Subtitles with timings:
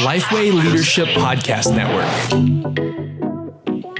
[0.00, 2.08] Lifeway Leadership Podcast Network.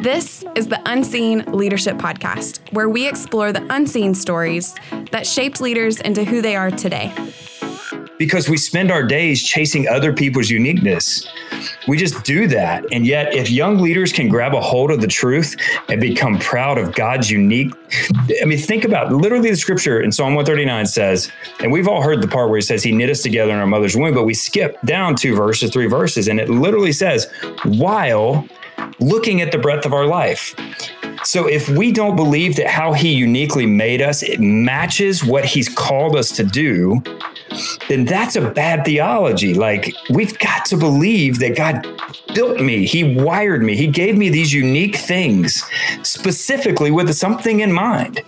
[0.02, 4.74] This is the Unseen Leadership Podcast, where we explore the unseen stories
[5.10, 7.12] that shaped leaders into who they are today.
[8.18, 11.28] Because we spend our days chasing other people's uniqueness.
[11.88, 12.84] We just do that.
[12.92, 15.56] And yet, if young leaders can grab a hold of the truth
[15.88, 17.72] and become proud of God's unique,
[18.40, 21.30] I mean, think about literally the scripture in Psalm 139 says,
[21.60, 23.66] and we've all heard the part where he says, He knit us together in our
[23.66, 27.30] mother's womb, but we skip down two verses, three verses, and it literally says,
[27.64, 28.46] while
[28.98, 30.54] looking at the breadth of our life.
[31.24, 35.68] So if we don't believe that how he uniquely made us, it matches what he's
[35.68, 37.00] called us to do,
[37.88, 39.54] then that's a bad theology.
[39.54, 41.86] Like we've got to believe that God
[42.34, 45.62] built me, he wired me, he gave me these unique things
[46.02, 48.22] specifically with something in mind.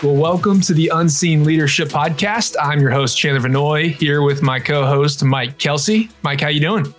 [0.00, 2.54] Well, welcome to the Unseen Leadership Podcast.
[2.62, 6.08] I'm your host Chandler Vanoy here with my co-host Mike Kelsey.
[6.22, 6.94] Mike, how you doing?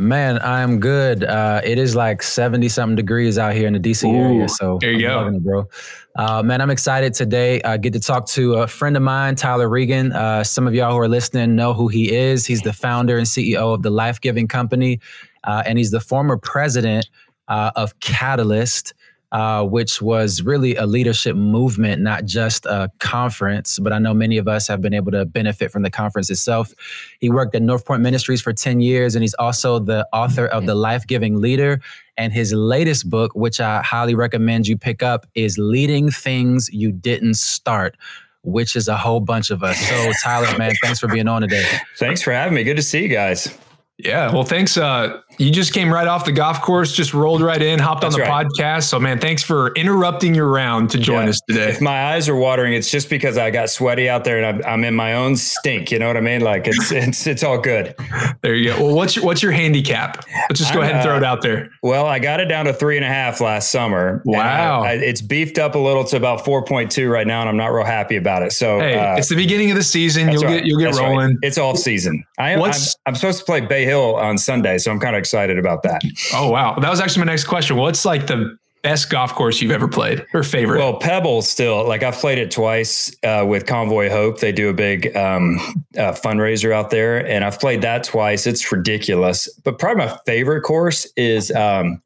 [0.00, 1.24] Man, I'm good.
[1.24, 4.48] Uh, it is like 70 something degrees out here in the DC Ooh, area.
[4.48, 5.36] So there you I'm go.
[5.36, 5.68] it, bro.
[6.16, 7.60] Uh, man, I'm excited today.
[7.62, 10.12] I get to talk to a friend of mine, Tyler Reagin.
[10.14, 12.46] Uh, some of y'all who are listening know who he is.
[12.46, 15.00] He's the founder and CEO of the Life Giving Company,
[15.44, 17.06] uh, and he's the former president
[17.48, 18.94] uh, of Catalyst.
[19.32, 23.78] Uh, which was really a leadership movement, not just a conference.
[23.78, 26.74] But I know many of us have been able to benefit from the conference itself.
[27.20, 30.66] He worked at North Point Ministries for 10 years, and he's also the author of
[30.66, 31.80] The Life Giving Leader.
[32.16, 36.90] And his latest book, which I highly recommend you pick up, is Leading Things You
[36.90, 37.96] Didn't Start.
[38.42, 39.78] Which is a whole bunch of us.
[39.78, 41.70] So, Tyler, man, thanks for being on today.
[41.98, 42.64] Thanks for having me.
[42.64, 43.56] Good to see you guys.
[44.04, 44.76] Yeah, well, thanks.
[44.76, 48.14] Uh, you just came right off the golf course, just rolled right in, hopped That's
[48.14, 48.46] on the right.
[48.46, 48.84] podcast.
[48.84, 51.30] So, man, thanks for interrupting your round to join Yeah.
[51.30, 51.68] us today.
[51.70, 54.70] If my eyes are watering, it's just because I got sweaty out there and I'm,
[54.70, 55.90] I'm in my own stink.
[55.90, 56.42] You know what I mean?
[56.42, 57.94] Like it's it's it's all good.
[58.42, 58.84] There you go.
[58.84, 60.24] Well, what's your, what's your handicap?
[60.50, 61.70] Let's just go I'm, ahead and throw uh, it out there.
[61.82, 64.22] Well, I got it down to three and a half last summer.
[64.26, 64.82] Wow.
[64.82, 67.48] I- I- it's beefed up a little to about four point two right now, and
[67.48, 68.52] I'm not real happy about it.
[68.52, 70.30] So Hey, uh, it's the beginning of the season.
[70.30, 70.58] You'll right.
[70.58, 71.08] get you'll get That's right.
[71.08, 71.38] rolling.
[71.42, 72.22] It's off season.
[72.38, 72.62] I am.
[72.62, 72.72] I'm,
[73.06, 76.02] I'm supposed to play Bay Hill on Sunday, so I'm kind of excited about that.
[76.32, 77.76] Oh wow, that was actually my next question.
[77.76, 80.78] What's like the best golf course you've ever played or favorite?
[80.78, 84.40] Well, Pebble still like I've played it twice uh, with Convoy Hope.
[84.40, 85.58] They do a big um,
[85.96, 88.46] uh, fundraiser out there, and I've played that twice.
[88.46, 89.48] It's ridiculous.
[89.64, 92.02] But probably my favorite course is um,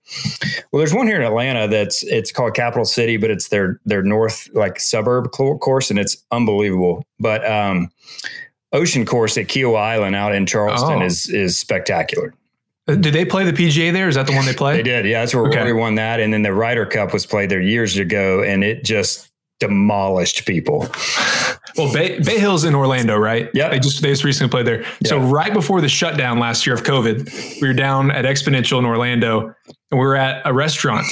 [0.72, 4.02] well, there's one here in Atlanta that's it's called Capital City, but it's their their
[4.02, 7.04] north like suburb course, and it's unbelievable.
[7.20, 7.90] But um,
[8.74, 11.06] Ocean Course at Kiawah Island out in Charleston Oh.
[11.06, 12.34] is is spectacular.
[12.86, 14.08] Uh, did they play the PGA there?
[14.08, 14.76] Is that the one they play?
[14.76, 15.20] They did, yeah.
[15.20, 15.58] That's where Okay.
[15.60, 18.84] Rory won that, and then the Ryder Cup was played there years ago, and it
[18.84, 19.30] just
[19.60, 20.86] demolished people.
[21.76, 23.50] Well, Bay, Bay Hill's in Orlando, right?
[23.52, 23.68] Yeah.
[23.68, 24.84] They just they just recently played there.
[25.06, 28.84] So right before the shutdown last year of COVID, we were down at Exponential in
[28.84, 29.52] Orlando,
[29.90, 31.06] and we were at a restaurant,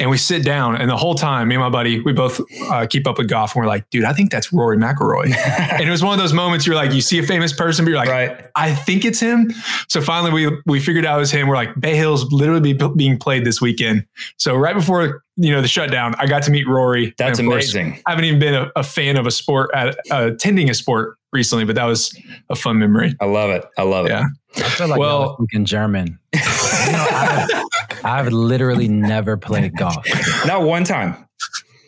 [0.00, 2.40] and we sit down, and the whole time, me and my buddy, we both
[2.70, 5.34] uh, keep up with golf, and we're like, dude, I think that's Rory McIlroy.
[5.72, 7.90] and it was one of those moments you're like, you see a famous person, but
[7.90, 8.46] you're like, Right.
[8.56, 9.50] I think it's him.
[9.88, 11.48] So finally, we we figured out it was him.
[11.48, 14.06] We're like, Bay Hill's literally be, being played this weekend.
[14.38, 17.14] So right before you know the shutdown, I got to meet Rory.
[17.18, 18.02] That's And course, amazing.
[18.06, 21.16] I haven't even been a, a fan of a sport, at, uh, attending a sport
[21.32, 22.16] recently, but that was
[22.48, 23.14] a fun memory.
[23.20, 23.64] I love it.
[23.78, 24.10] I love it.
[24.10, 24.24] Yeah.
[24.56, 26.18] I feel like Well- y'all are speaking German.
[26.86, 30.04] You know, I've, I've literally never played golf
[30.46, 31.26] Not one time.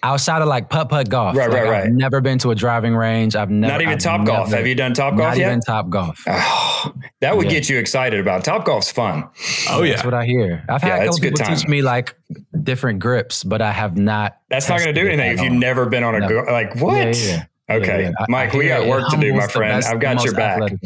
[0.03, 1.37] outside of like putt putt golf.
[1.37, 1.93] Right, Like, right, I've right.
[1.93, 3.37] never been to a driving range.
[3.37, 3.73] I've never.
[3.73, 4.49] Not even I've top golf.
[4.49, 5.67] never- Have you done top golf Not golf even yet?
[5.67, 6.19] top golf.
[6.27, 7.53] Oh, that would Yeah.
[7.53, 9.29] get you excited about top golf's fun.
[9.71, 10.65] Oh yeah, That's what I hear.
[10.69, 11.57] I've had Yeah, a it's good people time.
[11.57, 12.15] teach me like
[12.63, 14.37] different grips, but I have not.
[14.51, 16.29] That's not going to do anything if you've never been on a No.
[16.29, 16.97] go- like what?
[16.97, 17.45] Yeah, yeah, yeah.
[17.77, 18.27] Okay, Yeah, yeah.
[18.29, 19.79] Mike, I we hear got work to do, my friend.
[19.81, 20.63] best- I've got your back.
[20.63, 20.79] athletic.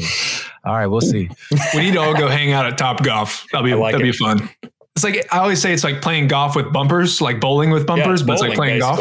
[0.64, 1.28] All right, we'll see.
[1.74, 3.47] We need to all go hang out at Top Golf.
[3.52, 4.12] That'll be like that'll it.
[4.12, 4.48] be fun.
[4.94, 7.86] It's like I always say, it's like playing golf with bumpers, like bowling with Yeah,
[7.86, 9.00] bumpers, but it's like bowling, playing golf.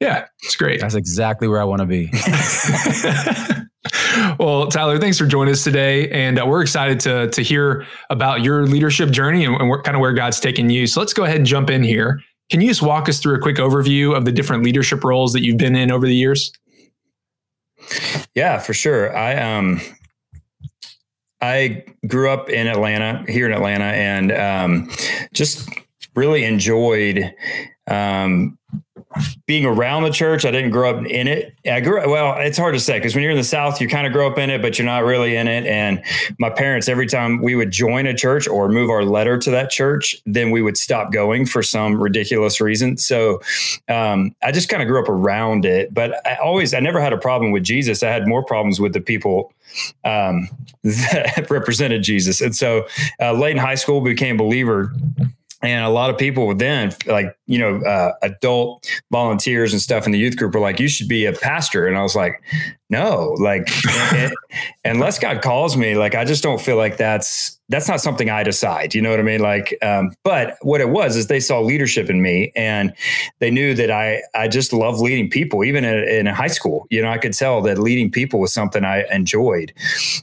[0.00, 0.80] Yeah, it's great.
[0.80, 2.10] That's exactly where I want to be.
[4.38, 8.42] well, Tyler, thanks for joining us today, and uh, we're excited to to hear about
[8.42, 10.86] your leadership journey and, and where, kind of where God's taken you.
[10.86, 12.20] So let's go ahead and jump in here.
[12.50, 15.42] Can you just walk us through a quick overview of the different leadership roles that
[15.42, 16.52] you've been in over the years?
[18.34, 19.16] Yeah, for sure.
[19.16, 19.80] I um
[21.44, 24.90] I grew up in Atlanta, here in Atlanta, and um,
[25.34, 25.68] just
[26.14, 27.34] really enjoyed
[27.86, 28.58] um,
[29.46, 30.44] being around the church.
[30.44, 31.54] I didn't grow up in it.
[31.70, 33.88] I grew up, well, it's hard to say because when you're in the South, you
[33.88, 35.66] kind of grow up in it, but you're not really in it.
[35.66, 36.02] And
[36.38, 39.70] my parents, every time we would join a church or move our letter to that
[39.70, 42.96] church, then we would stop going for some ridiculous reason.
[42.96, 43.40] So
[43.88, 45.92] um, I just kind of grew up around it.
[45.92, 48.02] But I always, I never had a problem with Jesus.
[48.02, 49.52] I had more problems with the people
[50.04, 50.48] um,
[50.84, 52.40] that represented Jesus.
[52.40, 52.86] And so
[53.20, 54.92] uh, late in high school, became believer
[55.64, 60.12] and a lot of people then like you know uh, adult volunteers and stuff in
[60.12, 61.86] the youth group were like you should be a pastor.
[61.86, 62.42] And i was like
[62.90, 63.68] no like
[64.84, 68.42] unless god calls me like i just don't feel like that's that's not something i
[68.42, 69.40] decide you know what i mean?
[69.40, 72.92] Like um, but what it was is they saw leadership in me and
[73.38, 76.86] they knew that i i just love leading people even in, in high school.
[76.90, 79.72] You know i could tell that leading people was something i enjoyed.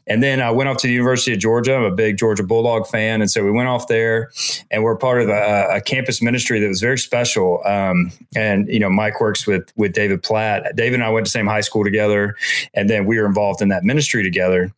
[0.07, 1.75] And then i went off to the university of georgia.
[1.75, 3.21] I'm a big georgia bulldog fan.
[3.21, 4.31] And so we went off there
[4.69, 7.61] and we're part of a, a campus ministry that was very special.
[7.65, 10.75] Um, and you know mike works with with david platt.
[10.75, 12.35] David and i went to the same high school together.
[12.73, 14.71] And then we were involved in that ministry together.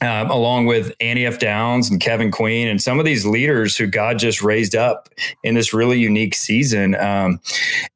[0.00, 1.38] Um, along with Annie F.
[1.38, 5.08] Downs and Kevin Queen and some of these leaders who God just raised up
[5.44, 6.94] in this really unique season.
[6.96, 7.40] Um,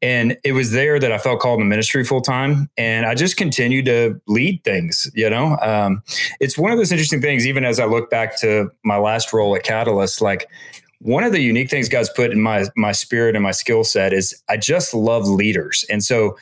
[0.02, 2.68] and it was there that I felt called to ministry full time.
[2.76, 5.56] And I just continued to lead things, you know.
[5.62, 6.02] Um,
[6.38, 9.56] it's one of those interesting things, even as I look back to my last role
[9.56, 10.48] at Catalyst, like
[11.00, 14.12] one of the unique things God's put in my my spirit and my skill set
[14.12, 15.84] is I just love leaders.
[15.90, 16.36] And so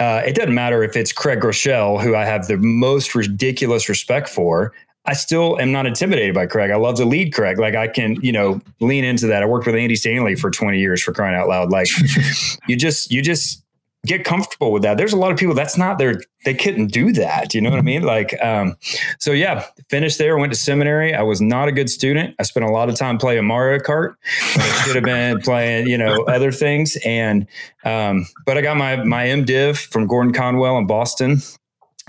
[0.00, 4.28] uh, it doesn't matter if it's Craig Groeschel, who I have the most ridiculous respect
[4.28, 4.72] for.
[5.04, 6.70] I still am not intimidated by Craig.
[6.70, 7.58] I love to lead Craig.
[7.58, 9.42] Like I can, you know, lean into that.
[9.42, 11.70] I worked with Andy Stanley for 20 years for crying out loud.
[11.70, 11.88] Like
[12.66, 13.62] you just, you just
[14.06, 14.96] get comfortable with that.
[14.96, 17.54] There's a lot of people that's not their they couldn't do that.
[17.54, 18.02] You know what I mean?
[18.02, 18.76] Like um
[19.18, 21.14] so yeah, finished there, went to seminary.
[21.14, 22.34] I was not a good student.
[22.38, 24.14] I spent a lot of time playing Mario Kart.
[24.56, 26.96] I should have been playing, you know, other things.
[27.04, 27.46] And
[27.84, 31.38] um, but I got my my MDiv from Gordon Conwell in Boston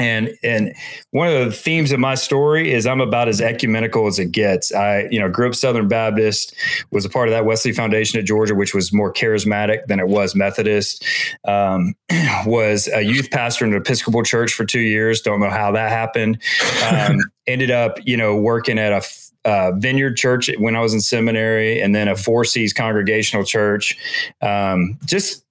[0.01, 0.73] and and
[1.11, 4.73] one of the themes of my story is I'm about as ecumenical as it gets.
[4.73, 6.55] I you know grew up Southern Baptist,
[6.89, 10.07] was a part of that Wesley Foundation at Georgia, which was more charismatic than it
[10.07, 11.05] was Methodist.
[11.47, 11.93] Um,
[12.47, 15.21] was a youth pastor in an Episcopal church for two years.
[15.21, 16.41] Don't know how that happened.
[16.89, 19.01] Um, ended up you know working at a
[19.43, 23.95] uh, Vineyard Church when I was in seminary, and then a Four Cs Congregational Church.
[24.41, 25.45] Um, just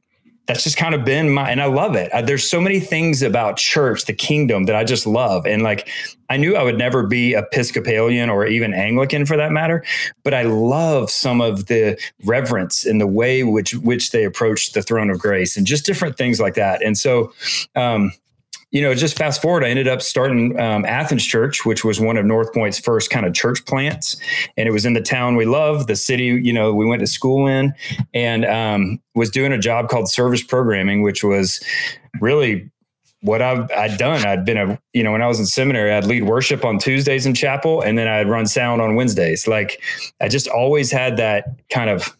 [0.46, 2.12] that's just kind of been my and I love it.
[2.12, 5.46] I, there's so many things about church, the kingdom that I just love.
[5.46, 5.88] And like
[6.28, 9.84] I knew I would never be Episcopalian or even Anglican for that matter,
[10.24, 14.82] but I love some of the reverence and the way which which they approach the
[14.82, 16.82] throne of grace and just different things like that.
[16.82, 17.32] And so
[17.76, 18.12] um,
[18.70, 22.16] you know, just fast forward, I ended up starting um, Athens Church, which was one
[22.16, 24.16] of North Point's first kind of church plants,
[24.56, 27.06] and it was in the town we love, the city you know we went to
[27.06, 27.72] school in,
[28.14, 31.60] and um, was doing a job called service programming, which was
[32.20, 32.70] really
[33.22, 34.24] what I've I'd done.
[34.24, 37.26] I'd been a you know when I was in seminary, I'd lead worship on Tuesdays
[37.26, 39.48] in chapel, and then I'd run sound on Wednesdays.
[39.48, 39.82] Like
[40.20, 42.16] I just always had that kind of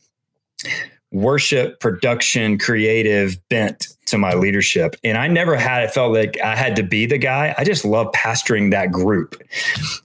[1.12, 4.96] worship production creative bent to my leadership.
[5.04, 7.54] And i never had it felt like i had to be the guy.
[7.56, 9.40] I just love pastoring that group.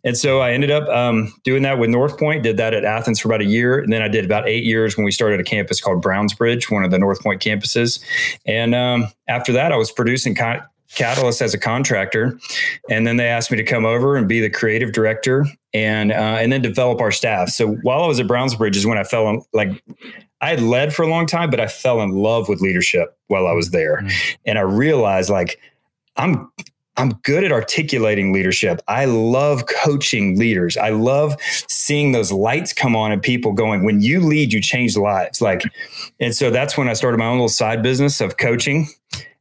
[0.03, 3.19] And so i ended up um, doing that with north point did that at athens
[3.19, 3.79] for about a year.
[3.79, 6.83] And then i did about eight years when we started a campus called brownsbridge one
[6.83, 8.03] of the north point campuses.
[8.45, 10.35] And um, after that i was producing
[10.93, 12.39] Catalyst as a contractor,
[12.89, 16.37] and then they asked me to come over and be the creative director and uh,
[16.39, 17.49] and then develop our staff.
[17.49, 19.83] So while I was at Brownsbridge is when I fell in like
[20.41, 23.47] I had led for a long time, but I fell in love with leadership while
[23.47, 24.35] I was there, mm-hmm.
[24.45, 25.59] and I realized like
[26.17, 26.49] I'm
[26.97, 28.81] I'm good at articulating leadership.
[28.87, 30.77] I love coaching leaders.
[30.77, 31.35] I love
[31.67, 35.41] seeing those lights come on and people going, when you lead, you change lives.
[35.41, 35.63] Like,
[36.19, 38.87] and so that's when I started my own little side business of coaching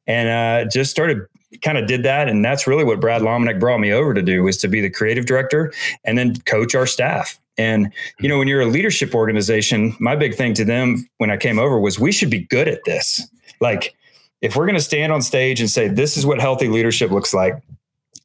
[0.06, 1.26] and uh, just started
[1.62, 2.28] kind of did that.
[2.28, 4.90] And that's really what Brad Lomenick brought me over to do was to be the
[4.90, 5.72] creative director
[6.04, 7.38] and then coach our staff.
[7.56, 11.36] And, you know, when you're a leadership organization, my big thing to them when I
[11.36, 13.26] came over was we should be good at this.
[13.60, 13.94] Like,
[14.40, 17.32] if we're going to stand on stage and say, this is what healthy leadership looks
[17.32, 17.62] like,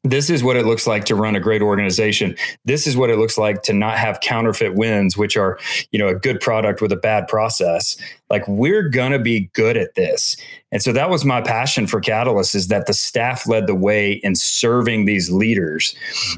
[0.02, 2.34] this is what it looks like to run a great organization.
[2.64, 5.58] This is what it looks like to not have counterfeit wins, which are,
[5.92, 7.96] you know, a good product with a bad process.
[8.30, 10.36] Like we're going to be good at this.
[10.72, 14.12] And so that was my passion for Catalyst is that the staff led the way
[14.12, 15.94] in serving these leaders.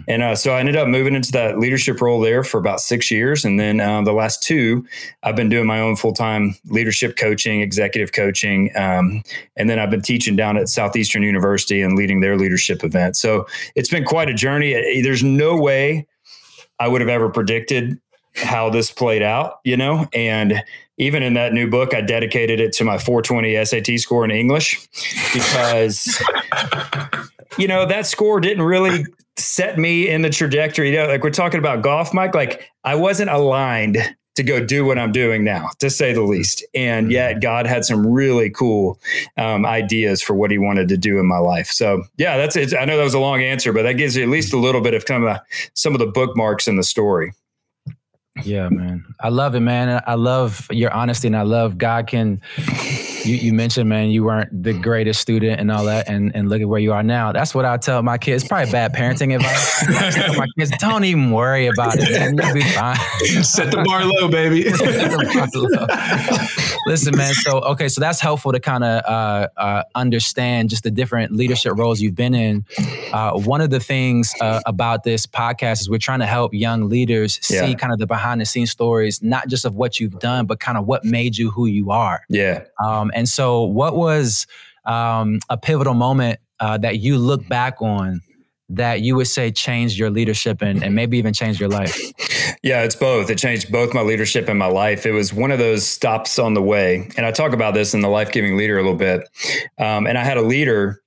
[0.08, 3.10] And uh, so I ended up moving into that leadership role there for about six
[3.10, 3.44] years.
[3.44, 4.86] And then um, the last two,
[5.22, 8.70] I've been doing my own full time leadership coaching, executive coaching.
[8.76, 9.22] Um,
[9.56, 13.16] and then I've been teaching down at Southeastern University and leading their leadership event.
[13.16, 15.02] So it's been quite a journey.
[15.02, 16.06] There's no way
[16.78, 18.00] I would have ever predicted
[18.34, 20.62] how this played out, you know, and
[20.98, 24.88] even in that new book, I dedicated it to my 420 SAT score in English
[25.32, 26.22] because,
[27.58, 29.04] you know, that score didn't really
[29.36, 30.90] set me in the trajectory.
[30.90, 33.98] You know, like we're talking about golf, Mike, like I wasn't aligned
[34.34, 36.64] to go do what I'm doing now, to say the least.
[36.74, 37.12] And mm-hmm.
[37.12, 38.98] yet, God had some really cool
[39.36, 41.66] um, ideas for what He wanted to do in my life.
[41.66, 42.74] So, yeah, that's it.
[42.74, 44.80] I know that was a long answer, but that gives you at least a little
[44.80, 45.38] bit of kind of
[45.74, 47.32] some of the bookmarks in the story.
[48.44, 49.14] Yeah, man.
[49.20, 50.02] I love it, man.
[50.06, 52.40] I love your honesty and I love God can
[53.24, 56.60] you, you mentioned, man, you weren't the greatest student and all that, and, and look
[56.60, 57.32] at where you are now.
[57.32, 58.46] That's what I tell my kids.
[58.46, 60.36] Probably bad parenting advice.
[60.36, 62.36] my kids, don't even worry about it, man.
[62.36, 62.96] You'll be fine.
[63.42, 64.64] Set the bar low, baby.
[66.86, 67.32] Listen, man.
[67.34, 71.74] So okay, so that's helpful to kind of uh, uh, understand just the different leadership
[71.76, 72.64] roles you've been in.
[73.12, 76.88] Uh, one of the things uh, about this podcast is we're trying to help young
[76.88, 80.46] leaders see kind of the behind the scenes stories, not just of what you've done,
[80.46, 82.22] but kind of what made you who you are.
[82.28, 82.64] Yeah.
[82.84, 84.46] Um, and so, what was
[84.84, 88.20] um, a pivotal moment uh, that you look back on
[88.68, 92.00] that you would say changed your leadership and, and maybe even changed your life?
[92.62, 93.28] Yeah, it's both.
[93.28, 95.04] It changed both my leadership and my life.
[95.04, 97.10] It was one of those stops on the way.
[97.16, 99.28] And I talk about this in the life giving leader a little bit.
[99.78, 101.02] Um, and I had a leader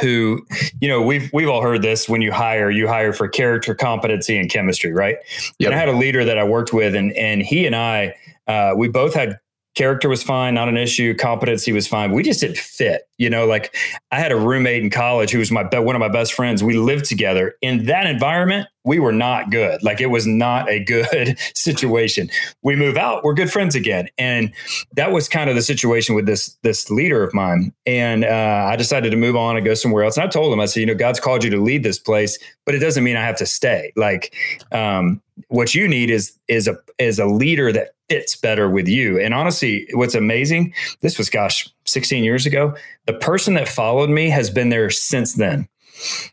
[0.00, 0.44] who
[0.80, 4.38] you know we've we've all heard this when you hire you hire for character competency
[4.38, 5.16] and chemistry right
[5.58, 5.66] yep.
[5.66, 8.14] and i had a leader that i worked with and and he and i
[8.46, 9.38] uh, we both had
[9.74, 11.14] character was fine, not an issue.
[11.14, 12.12] Competency was fine.
[12.12, 13.08] We just didn't fit.
[13.18, 13.74] You know, like
[14.10, 16.62] I had a roommate in college who was my one of my best friends.
[16.62, 18.68] We lived together in that environment.
[18.84, 19.82] We were not good.
[19.82, 22.30] Like it was not a good situation.
[22.62, 24.52] We move out, we're good friends again, and
[24.94, 27.72] that was kind of the situation with this this leader of mine.
[27.86, 30.16] And uh, I decided to move on and go somewhere else.
[30.16, 32.38] And I told him, I said, you know, God's called you to lead this place,
[32.64, 33.92] but it doesn't mean I have to stay.
[33.96, 34.34] Like,
[34.72, 39.18] um, what you need is is a is a leader that fits better with you.
[39.18, 42.74] And honestly, what's amazing, this was gosh, 16 years ago.
[43.06, 45.68] The person that followed me has been there since then.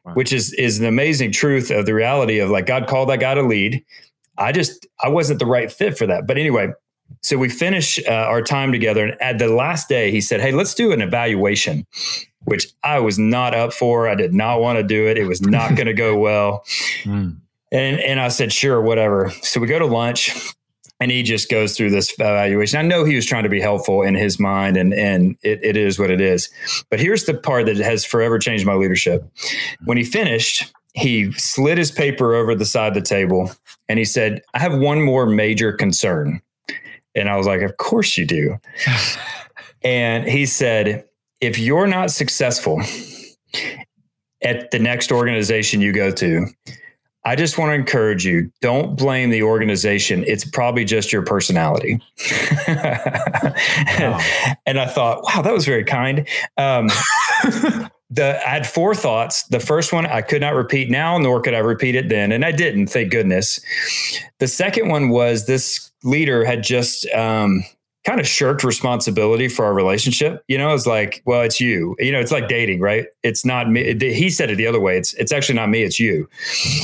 [0.04, 0.14] Wow.
[0.14, 3.34] Which is is an amazing truth of the reality of like God called that guy
[3.36, 3.84] to lead.
[4.38, 6.28] I just I wasn't the right fit for that.
[6.28, 6.70] But anyway,
[7.22, 10.52] so we finish uh, our time together, and at the last day, he said, "Hey,
[10.52, 11.86] let's do an evaluation,"
[12.46, 14.08] which I was not up for.
[14.08, 15.18] I did not want to do it.
[15.18, 16.64] It was not going to go well.
[17.04, 17.38] Mm.
[17.72, 19.30] And and I said, sure, whatever.
[19.44, 20.32] So we go to lunch
[21.00, 22.80] and he just goes through this evaluation.
[22.80, 25.78] I know he was trying to be helpful in his mind and and it, it
[25.78, 26.50] is what it is.
[26.90, 29.24] But here's the part that has forever changed my leadership.
[29.86, 33.52] When he finished, he slid his paper over the side of the table
[33.88, 36.42] and he said, I have one more major concern.
[37.16, 38.58] And I was like, Of course you do.
[39.84, 41.06] and he said,
[41.42, 42.82] If you're not successful
[44.42, 46.48] at the next organization you go to,
[47.26, 50.24] I just want to encourage you don't blame the organization.
[50.26, 52.02] It's probably just your personality.
[52.68, 54.20] wow.
[54.66, 56.28] and, I thought, wow, that was very kind.
[56.58, 56.88] Um,
[58.10, 59.44] the I had four thoughts.
[59.44, 62.32] The first one I could not repeat now, nor could I repeat it then.
[62.32, 63.60] And I didn't, thank goodness.
[64.40, 67.64] The second one was this leader had just um,
[68.10, 70.44] kind of shirked responsibility for our relationship.
[70.48, 71.96] You know, it's like, well, it's you.
[72.00, 73.06] You know, it's like dating, right?
[73.22, 73.96] It's not me.
[74.00, 74.98] He said it the other way.
[74.98, 75.84] It's it's actually not me.
[75.84, 76.28] It's you.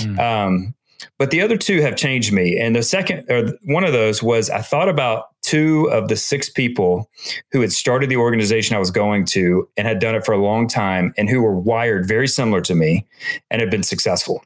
[0.02, 0.20] Mm.
[0.20, 0.76] Um,
[1.18, 2.60] but the other two have changed me.
[2.60, 6.48] And the second, or one of those was I thought about two of the six
[6.50, 7.10] people
[7.52, 10.38] who had started the organization I was going to and had done it for a
[10.38, 13.06] long time and who were wired very similar to me
[13.50, 14.44] and had been successful.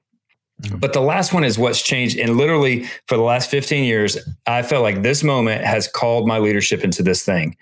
[0.62, 0.78] Mm-hmm.
[0.78, 2.18] But the last one is what's changed.
[2.18, 6.38] And literally for the last 15 years, I felt like this moment has called my
[6.38, 7.56] leadership into this thing,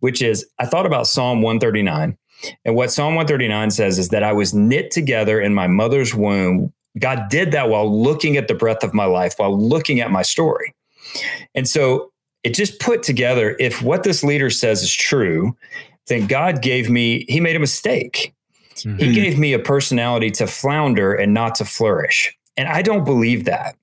[0.00, 2.16] which is I thought about Psalm 139.
[2.64, 6.72] And what Psalm 139 says is that I was knit together in my mother's womb.
[6.98, 10.22] God did that while looking at the breadth of my life, while looking at my
[10.22, 10.74] story.
[11.54, 12.12] And so
[12.44, 15.56] it just put together if what this leader says is true,
[16.06, 18.34] then God gave me, he made a mistake.
[18.76, 18.98] Mm-hmm.
[18.98, 22.36] He gave me a personality to flounder and not to flourish.
[22.56, 23.76] And I don't believe that.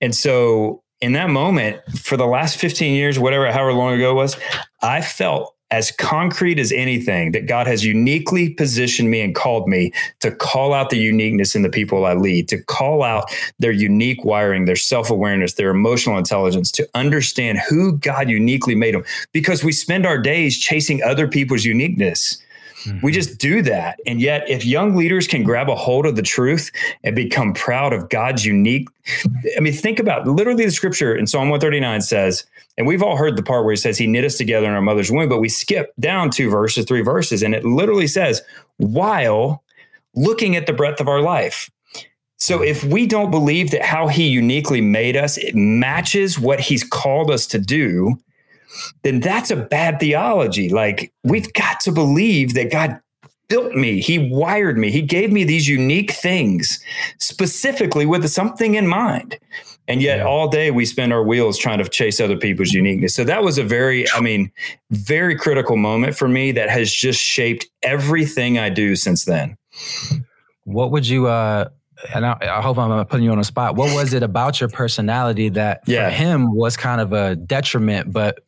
[0.00, 4.14] And so in that moment, for the last 15 years, whatever, however long ago it
[4.14, 4.36] was,
[4.82, 9.92] I felt as concrete as anything that God has uniquely positioned me and called me
[10.18, 14.24] to call out the uniqueness in the people I lead, to call out their unique
[14.24, 19.04] wiring, their self awareness, their emotional intelligence, to understand who God uniquely made them.
[19.32, 22.42] Because we spend our days chasing other people's uniqueness.
[22.84, 23.04] Mm-hmm.
[23.04, 23.98] We just do that.
[24.06, 26.70] And yet, if young leaders can grab a hold of the truth
[27.04, 28.88] and become proud of God's unique,
[29.56, 32.44] I mean, think about literally the scripture in Psalm 139 says,
[32.78, 34.80] and we've all heard the part where he says he knit us together in our
[34.80, 38.42] mother's womb, but we skip down two verses, three verses, and it literally says,
[38.78, 39.62] while
[40.14, 41.70] looking at the breadth of our life.
[42.36, 46.82] So if we don't believe that how he uniquely made us, it matches what he's
[46.82, 48.18] called us to do,
[49.02, 50.68] then that's a bad theology.
[50.68, 53.00] Like we've got to believe that God
[53.48, 56.80] built me, he wired me, he gave me these unique things
[57.18, 59.38] specifically with something in mind.
[59.88, 60.24] And yet, yeah.
[60.24, 63.12] all day we spend our wheels trying to chase other people's uniqueness.
[63.12, 64.52] So, that was a very, I mean,
[64.90, 69.56] very critical moment for me that has just shaped everything I do since then.
[70.62, 71.70] What would you, uh,
[72.14, 73.74] and I, I, hope I'm putting you on a spot.
[73.74, 76.08] What was it about your personality that yeah.
[76.08, 78.44] for him was kind of a detriment, but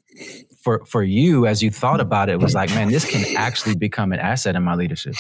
[0.63, 4.13] for for you as you thought about it was like, man, this can actually become
[4.13, 5.15] an asset in my leadership?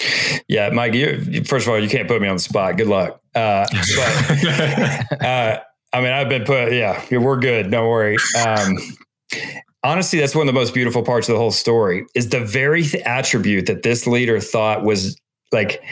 [0.49, 0.95] Yeah, Mike.
[0.95, 2.77] You, first of all, you can't put me on the spot.
[2.77, 3.21] Good luck.
[3.35, 5.61] Uh, but, uh,
[5.93, 6.73] I mean, I've been put.
[6.73, 7.71] Yeah, we're good.
[7.71, 8.17] Don't worry.
[8.45, 8.77] Um,
[9.83, 12.07] honestly, that's one of the most beautiful parts of the whole story.
[12.15, 15.17] Is the very th- attribute that this leader thought was
[15.51, 15.83] like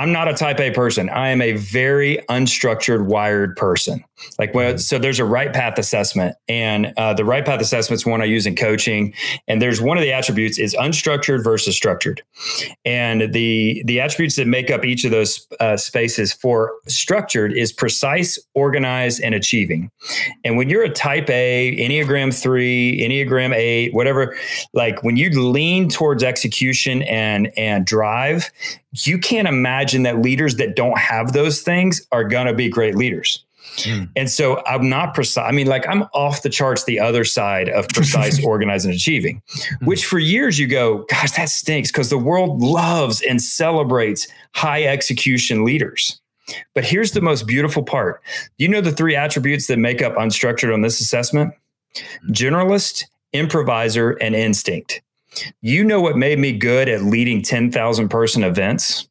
[0.00, 1.10] I'm not a type A person.
[1.10, 4.02] I am a very unstructured, wired person.
[4.38, 8.06] Like, well, so there's a right path assessment, and uh, the right path assessment is
[8.06, 9.14] one I use in coaching.
[9.48, 12.22] And there's one of the attributes is unstructured versus structured,
[12.84, 17.72] and the the attributes that make up each of those uh, spaces for structured is
[17.72, 19.90] precise, organized, and achieving.
[20.44, 24.36] And when you're a type A, Enneagram three, Enneagram eight, whatever,
[24.72, 28.50] like when you lean towards execution and and drive,
[28.94, 32.96] you can't imagine that leaders that don't have those things are going to be great
[32.96, 33.44] leaders.
[33.76, 34.10] Mm.
[34.16, 35.44] And so I'm not precise.
[35.46, 39.42] I mean, like I'm off the charts the other side of precise, organized, and achieving,
[39.48, 39.86] mm.
[39.86, 44.84] which for years you go, gosh, that stinks because the world loves and celebrates high
[44.84, 46.20] execution leaders.
[46.74, 48.22] But here's the most beautiful part.
[48.58, 51.54] You know the three attributes that make up unstructured on this assessment?
[51.96, 52.32] Hmm.
[52.32, 55.02] Generalist, improviser, and instinct.
[55.62, 59.08] You know what made me good at leading 10,000 person events?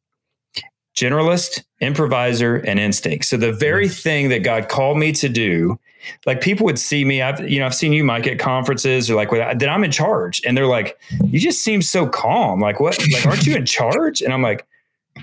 [0.96, 3.26] Generalist, improviser, and instinct.
[3.26, 5.80] So the very thing that God called me to do,
[6.26, 9.16] like people would see me, I've, you know, I've seen you, Mike, at conferences or
[9.16, 10.42] like that I'm in charge.
[10.46, 12.60] And they're like, you just seem so calm.
[12.60, 12.98] Like, what?
[13.12, 14.22] Like, aren't you in charge?
[14.22, 14.66] And I'm like,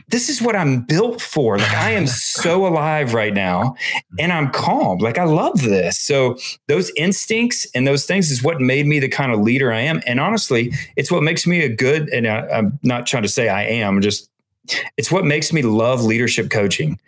[0.08, 1.58] this is what I'm built for.
[1.58, 3.76] Like I am so alive right now
[4.18, 4.98] and I'm calm.
[4.98, 5.98] Like I love this.
[5.98, 6.36] So
[6.68, 10.02] those instincts and those things is what made me the kind of leader I am.
[10.06, 13.48] And honestly, it's what makes me a good, and I, I'm not trying to say
[13.48, 14.30] I am, just
[14.96, 16.98] it's what makes me love leadership coaching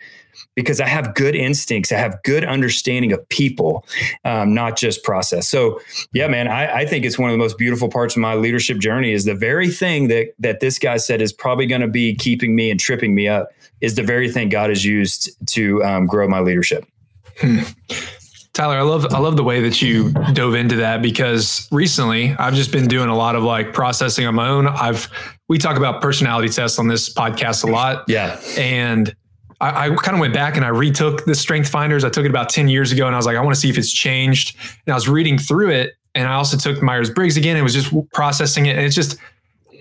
[0.55, 1.91] because I have good instincts.
[1.91, 3.85] I have good understanding of people,
[4.25, 5.47] um, not just process.
[5.47, 5.79] So,
[6.11, 8.79] yeah, man, I, I, think it's one of the most beautiful parts of my leadership
[8.79, 12.15] journey is the very thing that that this guy said is probably going to be
[12.15, 16.07] keeping me and tripping me up is the very thing God has used to um,
[16.07, 16.85] grow my leadership.
[17.37, 17.59] Hmm.
[18.59, 22.55] Tyler, I love I love the way that you dove into that because recently I've
[22.55, 24.67] just been doing a lot of like processing on my own.
[24.67, 25.07] I've
[25.47, 28.03] we talk about personality tests on this podcast a lot.
[28.09, 28.37] Yeah.
[28.57, 29.15] And
[29.61, 32.03] I, I kind of went back and I retook the strength finders.
[32.03, 33.69] I took it about 10 years ago and I was like, I want to see
[33.69, 34.57] if it's changed.
[34.85, 37.73] And I was reading through it and I also took Myers Briggs again and was
[37.73, 38.75] just processing it.
[38.75, 39.15] And it's just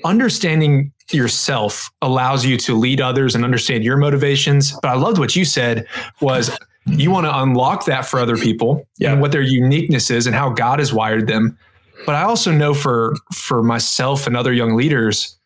[0.05, 4.71] understanding yourself allows you to lead others and understand your motivations.
[4.83, 5.89] But I loved what you said
[6.21, 6.57] was
[6.91, 9.13] you want to unlock that for other people yeah.
[9.13, 11.59] and what their uniqueness is and how God has wired them.
[12.07, 15.39] But I also know for for myself and other young leaders,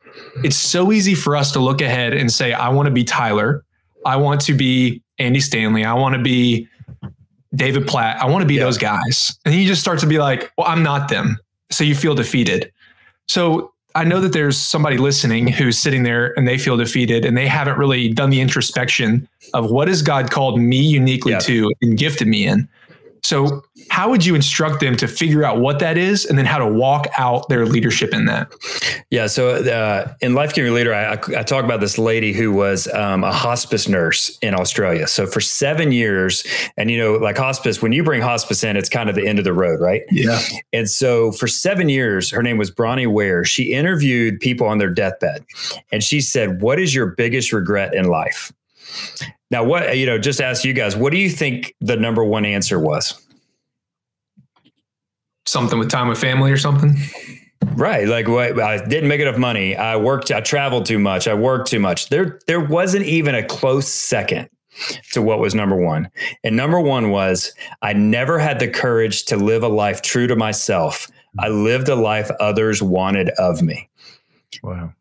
[0.45, 3.65] it's so easy for us to look ahead and say, I want to be Tyler.
[4.05, 5.85] I want to be Andy Stanley.
[5.85, 6.69] I want to be
[7.55, 8.21] David Platt.
[8.21, 8.65] I want to be yeah.
[8.65, 9.39] those guys.
[9.45, 11.39] And you just start to be like, well, I'm not them.
[11.71, 12.73] So you feel defeated.
[13.29, 17.37] So I know that there's somebody listening who's sitting there and they feel defeated and
[17.37, 21.41] they haven't really done the introspection of what has God called me uniquely yeah.
[21.41, 22.69] to and gifted me in.
[23.25, 26.59] So, how would you instruct them to figure out what that is and then how
[26.59, 28.53] to walk out their leadership in that?
[29.11, 29.29] Yeah.
[29.29, 33.23] So, uh, in Life Giving Leader, I, I, talk about this lady who was um,
[33.23, 35.07] a hospice nurse in Australia.
[35.07, 36.45] So, for seven years,
[36.77, 39.39] and you know, like hospice, when you bring hospice in, it's kind of the end
[39.39, 40.03] of the road, right?
[40.11, 40.41] Yeah.
[40.73, 43.45] And so, for seven years, her name was Bronnie Ware.
[43.45, 45.45] She interviewed people on their deathbed
[45.93, 48.53] and she said, What is your biggest regret in life?
[49.53, 52.47] Now, what, you know, just ask you guys, what do you think the number one
[52.47, 53.21] answer was?
[55.47, 56.97] Something with time with family or something?
[57.75, 58.09] Right.
[58.09, 59.77] Like what I didn't make enough money.
[59.77, 61.29] I worked, I traveled too much.
[61.29, 62.09] I worked too much.
[62.09, 64.49] There, there wasn't even a close second
[65.13, 66.09] to what was number one.
[66.43, 70.35] And number one was I never had the courage to live a life true to
[70.35, 71.11] myself.
[71.39, 73.91] I lived a life others wanted of me.
[74.63, 74.95] Wow.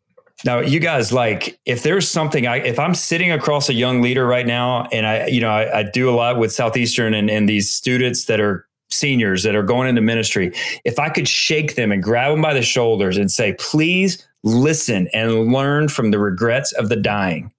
[0.44, 4.26] Now, you guys, like, if there's something I, if I'm sitting across a young leader
[4.26, 7.48] right now, and I, you know, I, I do a lot with Southeastern and, and
[7.48, 10.52] these students that are seniors that are going into ministry,
[10.84, 15.08] if I could shake them and grab them by the shoulders and say, please listen
[15.12, 17.52] and learn from the regrets of the dying.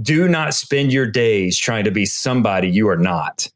[0.00, 3.48] Do not spend your days trying to be somebody you are not.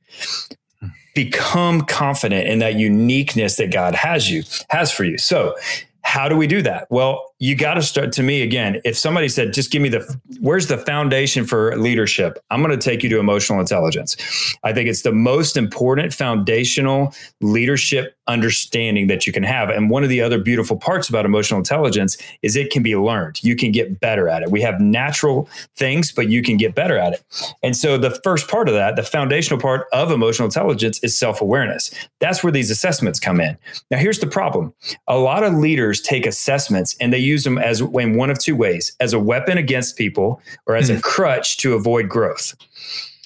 [1.15, 5.19] Become confident in that uniqueness that God has you has for you.
[5.19, 5.55] So,
[6.03, 6.87] how do we do that?
[6.89, 8.81] Well, you got to start to me again.
[8.85, 12.39] If somebody said, just give me the, where's the foundation for leadership?
[12.51, 14.17] I'm going to take you to emotional intelligence.
[14.65, 19.71] I think it's the most important foundational leadership understanding that you can have.
[19.71, 23.43] And one of the other beautiful parts about emotional intelligence is it can be learned.
[23.45, 24.51] You can get better at it.
[24.51, 27.25] We have natural things, but you can get better at it.
[27.63, 31.41] And so the first part of that, the foundational part of emotional intelligence is self
[31.41, 31.93] awareness.
[32.19, 33.57] That's where these assessments come in.
[33.91, 34.75] Now, here's the problem
[35.07, 38.57] a lot of leaders take assessments and they use them as in one of two
[38.57, 41.01] ways as a weapon against people or as a hmm.
[41.01, 42.55] crutch to avoid growth.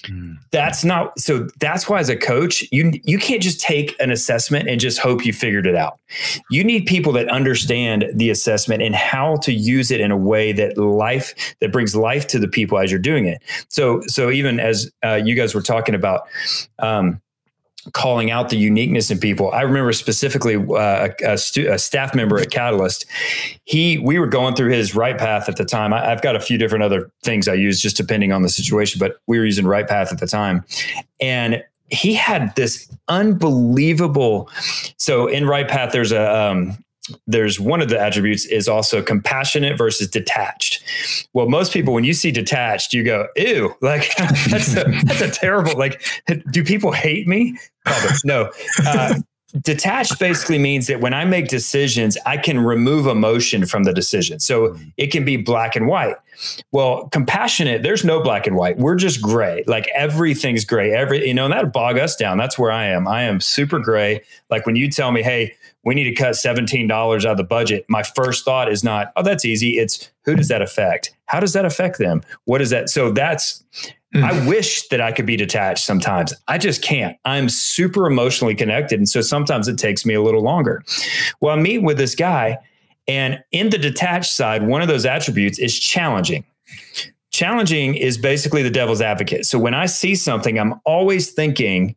[0.05, 0.37] Mm.
[0.51, 4.67] That's not so that's why as a coach you you can't just take an assessment
[4.67, 5.99] and just hope you figured it out.
[6.49, 10.53] You need people that understand the assessment and how to use it in a way
[10.53, 13.43] that life that brings life to the people as you're doing it.
[13.69, 16.27] So so even as uh, you guys were talking about
[16.79, 17.21] um,
[17.93, 19.51] calling out the uniqueness in people.
[19.51, 23.05] I remember specifically uh, a, stu- a, staff member at Catalyst.
[23.65, 25.93] He, we were going through his right path at the time.
[25.93, 28.99] I, have got a few different other things I use just depending on the situation,
[28.99, 30.63] but we were using right path at the time,
[31.19, 34.49] and he had this unbelievable.
[34.97, 36.77] So in right path, there's a um,
[37.27, 40.83] there's one of the attributes is also compassionate versus detached.
[41.33, 44.11] Well, most people, when you see detached, you go, ew, like
[44.49, 46.01] that's a, that's a terrible, like,
[46.51, 47.57] do people hate me?
[47.85, 48.51] Probably no.
[48.85, 49.15] Uh,
[49.61, 54.39] detached basically means that when I make decisions, I can remove emotion from the decision.
[54.39, 54.83] So hmm.
[54.97, 56.15] it can be black and white.
[56.71, 58.77] Well, compassionate, there's no black and white.
[58.77, 59.63] We're just gray.
[59.67, 60.93] Like everything's gray.
[60.93, 62.37] Every, you know, and that'll bog us down.
[62.37, 63.07] That's where I am.
[63.07, 64.21] I am super gray.
[64.49, 67.85] Like when you tell me, hey, we need to cut $17 out of the budget.
[67.89, 69.77] My first thought is not, oh, that's easy.
[69.77, 71.15] It's who does that affect?
[71.25, 72.21] How does that affect them?
[72.45, 72.89] What is that?
[72.89, 73.63] So that's,
[74.13, 74.23] mm.
[74.23, 76.33] I wish that I could be detached sometimes.
[76.47, 77.17] I just can't.
[77.25, 78.99] I'm super emotionally connected.
[78.99, 80.83] And so sometimes it takes me a little longer.
[81.39, 82.57] Well, I'm meeting with this guy,
[83.07, 86.43] and in the detached side, one of those attributes is challenging.
[87.31, 89.45] Challenging is basically the devil's advocate.
[89.45, 91.95] So when I see something, I'm always thinking,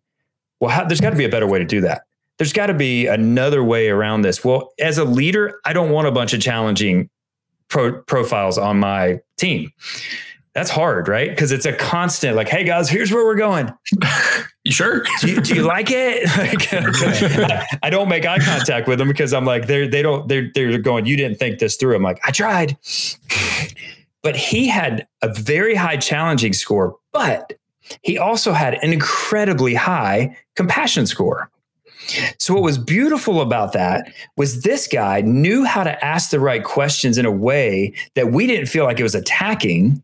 [0.60, 2.02] well, how, there's got to be a better way to do that
[2.38, 4.44] there's got to be another way around this.
[4.44, 7.08] Well, as a leader, I don't want a bunch of challenging
[7.68, 9.70] pro- profiles on my team.
[10.54, 11.30] That's hard, right?
[11.30, 13.72] Because it's a constant, like, hey guys, here's where we're going.
[14.62, 15.04] You sure?
[15.20, 16.28] do, you, do you like it?
[17.50, 20.50] I, I don't make eye contact with them because I'm like, they're they don't they're
[20.54, 21.06] they're going.
[21.06, 21.96] You didn't think this through.
[21.96, 22.76] I'm like, I tried,
[24.22, 27.54] but he had a very high challenging score, but
[28.02, 31.50] he also had an incredibly high compassion score.
[32.38, 36.62] So, what was beautiful about that was this guy knew how to ask the right
[36.62, 40.02] questions in a way that we didn't feel like it was attacking.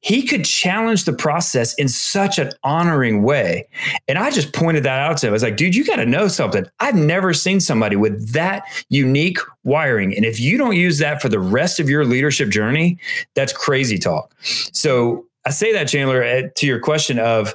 [0.00, 3.66] He could challenge the process in such an honoring way.
[4.06, 5.30] And I just pointed that out to him.
[5.30, 6.64] I was like, dude, you got to know something.
[6.78, 10.14] I've never seen somebody with that unique wiring.
[10.14, 12.98] And if you don't use that for the rest of your leadership journey,
[13.34, 14.32] that's crazy talk.
[14.40, 17.54] So, I say that, Chandler, eh, to your question of,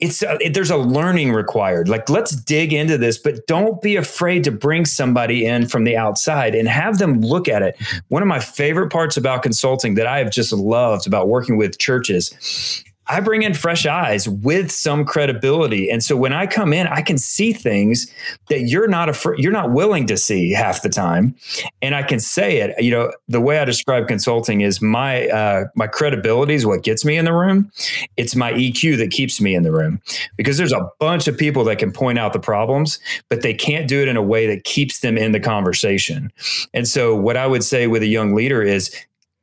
[0.00, 1.88] it's a, uh, it, there's a learning required.
[1.88, 5.96] Like let's dig into this, but don't be afraid to bring somebody in from the
[5.96, 7.76] outside and have them look at it.
[8.08, 11.78] One of my favorite parts about consulting that I have just loved about working with
[11.78, 15.90] churches I bring in fresh eyes with some credibility.
[15.90, 18.10] And so when I come in, I can see things
[18.48, 21.34] that you're not afraid, you're not willing to see half the time.
[21.82, 25.66] And I can say it, you know, the way I describe consulting is my, uh,
[25.74, 27.70] my credibility is what gets me in the room.
[28.16, 30.00] It's my EQ that keeps me in the room
[30.36, 33.86] because there's a bunch of people that can point out the problems, but they can't
[33.86, 36.32] do it in a way that keeps them in the conversation.
[36.72, 38.94] And so what I would say with a young leader is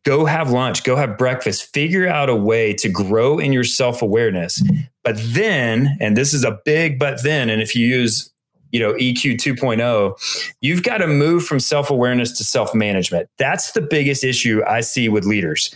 [0.04, 4.02] go have lunch, go have breakfast, figure out a way to grow in your self
[4.02, 4.62] awareness.
[5.04, 8.32] But then, and this is a big but then, and if you use
[8.72, 14.24] you know EQ 2.0 you've got to move from self-awareness to self-management that's the biggest
[14.24, 15.76] issue i see with leaders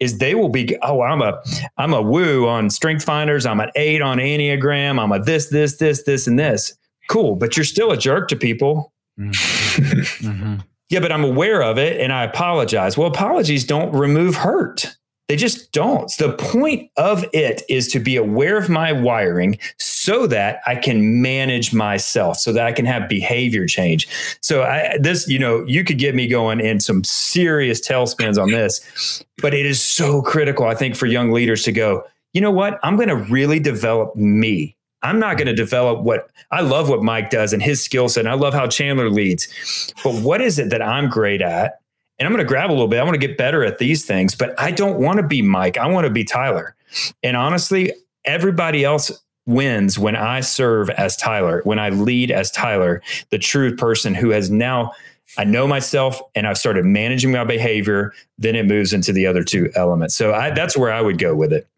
[0.00, 1.40] is they will be oh i'm a
[1.78, 5.76] i'm a woo on strength finders i'm an 8 on enneagram i'm a this this
[5.76, 6.76] this this and this
[7.08, 10.26] cool but you're still a jerk to people mm-hmm.
[10.28, 10.56] mm-hmm.
[10.88, 12.96] Yeah, but I'm aware of it and I apologize.
[12.96, 14.96] Well, apologies don't remove hurt.
[15.28, 16.10] They just don't.
[16.18, 21.20] The point of it is to be aware of my wiring so that I can
[21.20, 24.06] manage myself, so that I can have behavior change.
[24.40, 28.52] So I, this, you know, you could get me going in some serious tailspins on
[28.52, 32.52] this, but it is so critical, I think, for young leaders to go, you know
[32.52, 32.78] what?
[32.84, 34.76] I'm going to really develop me.
[35.06, 38.20] I'm not going to develop what I love what Mike does and his skill set.
[38.20, 39.92] And I love how Chandler leads.
[40.04, 41.80] But what is it that I'm great at?
[42.18, 42.98] and I'm going to grab a little bit.
[42.98, 45.76] I want to get better at these things, but I don't want to be Mike.
[45.76, 46.74] I want to be Tyler.
[47.22, 47.92] And honestly,
[48.24, 49.10] everybody else
[49.44, 54.30] wins when I serve as Tyler, when I lead as Tyler, the true person who
[54.30, 54.92] has now
[55.38, 59.42] I know myself and I've started managing my behavior, then it moves into the other
[59.42, 60.14] two elements.
[60.14, 61.68] So I, that's where I would go with it.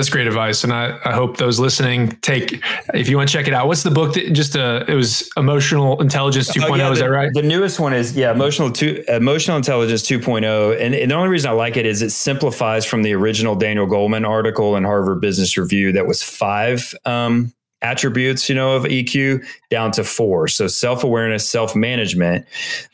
[0.00, 2.64] That's great advice, and I, I hope those listening take.
[2.94, 5.30] If you want to check it out, what's the book that just uh, it was
[5.36, 6.70] emotional intelligence 2.0?
[6.70, 7.30] Oh, yeah, oh, is the, that right?
[7.34, 11.50] The newest one is yeah, emotional two, emotional intelligence 2.0, and, and the only reason
[11.50, 15.58] I like it is it simplifies from the original Daniel Goleman article in Harvard Business
[15.58, 20.48] Review that was five um, attributes, you know, of EQ down to four.
[20.48, 22.46] So self awareness, self management,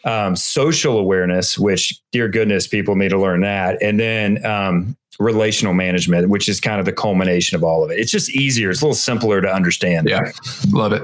[0.05, 5.75] um, social awareness, which dear goodness, people need to learn that, and then um, relational
[5.75, 7.99] management, which is kind of the culmination of all of it.
[7.99, 8.71] It's just easier.
[8.71, 10.09] It's a little simpler to understand.
[10.09, 10.31] Yeah.
[10.71, 11.03] Love it.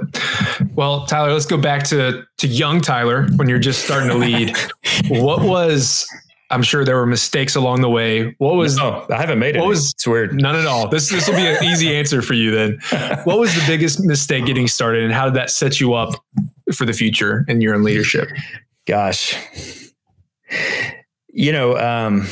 [0.74, 4.56] Well, Tyler, let's go back to to young Tyler when you're just starting to lead.
[5.08, 6.06] what was
[6.52, 8.34] I'm sure there were mistakes along the way.
[8.38, 9.60] What was no, I haven't made it.
[9.60, 10.34] What was it's weird.
[10.34, 10.86] None at all.
[10.86, 12.78] This this will be an easy answer for you then.
[13.24, 16.22] What was the biggest mistake getting started and how did that set you up
[16.74, 18.28] for the future in your own leadership?
[18.86, 19.36] Gosh.
[21.28, 22.26] You know, um,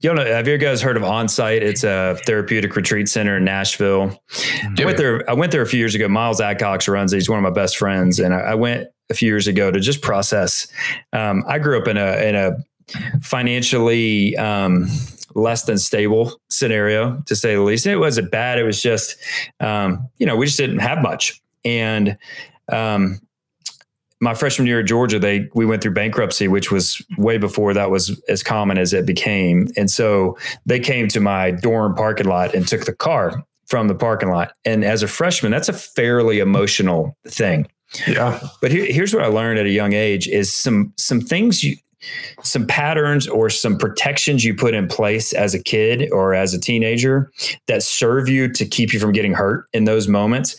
[0.00, 1.60] you know, have you guys heard of Onsite?
[1.60, 4.22] It's a therapeutic retreat center in Nashville.
[4.78, 5.28] I went there.
[5.28, 6.08] I went there a few years ago.
[6.08, 7.16] Miles Adcox runs it.
[7.16, 9.80] He's one of my best friends, and I, I went a few years ago to
[9.80, 10.68] just process.
[11.12, 12.52] Um, I grew up in a in a
[13.22, 14.88] financially um,
[15.34, 17.84] less than stable scenario, to say the least.
[17.84, 18.58] It wasn't bad.
[18.58, 19.16] It was just,
[19.60, 22.16] um, you know, we just didn't have much, and
[22.70, 23.18] um,
[24.20, 27.90] my freshman year at Georgia, they we went through bankruptcy, which was way before that
[27.90, 29.68] was as common as it became.
[29.76, 33.94] And so they came to my dorm parking lot and took the car from the
[33.94, 34.52] parking lot.
[34.64, 37.68] And as a freshman, that's a fairly emotional thing.
[38.06, 38.40] Yeah.
[38.60, 41.76] But here, here's what I learned at a young age is some some things you
[42.42, 46.60] some patterns or some protections you put in place as a kid or as a
[46.60, 47.32] teenager
[47.66, 50.56] that serve you to keep you from getting hurt in those moments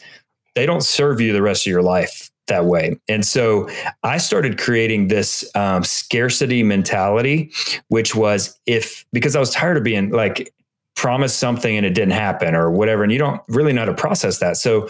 [0.56, 3.00] they don't serve you the rest of your life that way.
[3.08, 3.70] And so
[4.04, 7.52] I started creating this um, scarcity mentality,
[7.88, 10.54] which was if, because I was tired of being like
[10.96, 13.04] promised something and it didn't happen or whatever.
[13.04, 14.58] And you don't really know how to process that.
[14.58, 14.90] So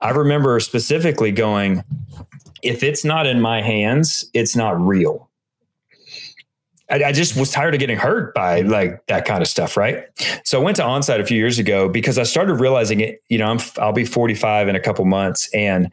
[0.00, 1.82] I remember specifically going,
[2.62, 5.30] if it's not in my hands, it's not real.
[6.90, 10.04] I, I just was tired of getting hurt by like that kind of stuff, right?
[10.44, 13.22] So I went to onsite a few years ago because I started realizing it.
[13.28, 15.90] You know, I'm I'll be 45 in a couple months, and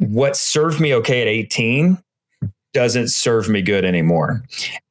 [0.00, 2.02] what served me okay at 18
[2.72, 4.42] doesn't serve me good anymore.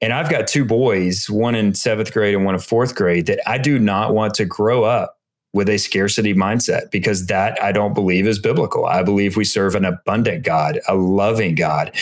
[0.01, 3.39] And I've got two boys, one in seventh grade and one in fourth grade, that
[3.49, 5.17] I do not want to grow up
[5.53, 8.85] with a scarcity mindset because that I don't believe is biblical.
[8.85, 11.95] I believe we serve an abundant God, a loving God,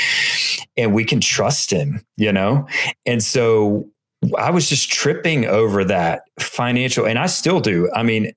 [0.75, 2.67] and we can trust him, you know?
[3.05, 3.89] And so
[4.37, 7.89] I was just tripping over that financial, and I still do.
[7.93, 8.33] I mean,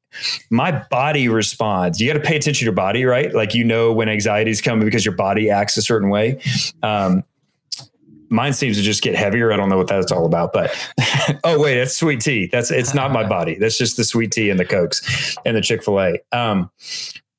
[0.51, 2.01] my body responds.
[2.01, 3.35] You got to pay attention to your body, right?
[3.35, 6.41] Like you know when anxiety is coming because your body acts a certain way.
[6.83, 7.25] Um,
[8.29, 9.53] mine seems to just get heavier.
[9.53, 10.71] I don't know what that's all about, but
[11.45, 12.47] oh wait, that's sweet tea.
[12.47, 13.57] That's it's not my body.
[13.57, 16.19] That's just the sweet tea and the cokes and the Chick Fil A.
[16.31, 16.71] Um,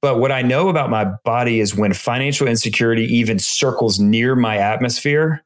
[0.02, 4.58] but what I know about my body is when financial insecurity even circles near my
[4.58, 5.44] atmosphere,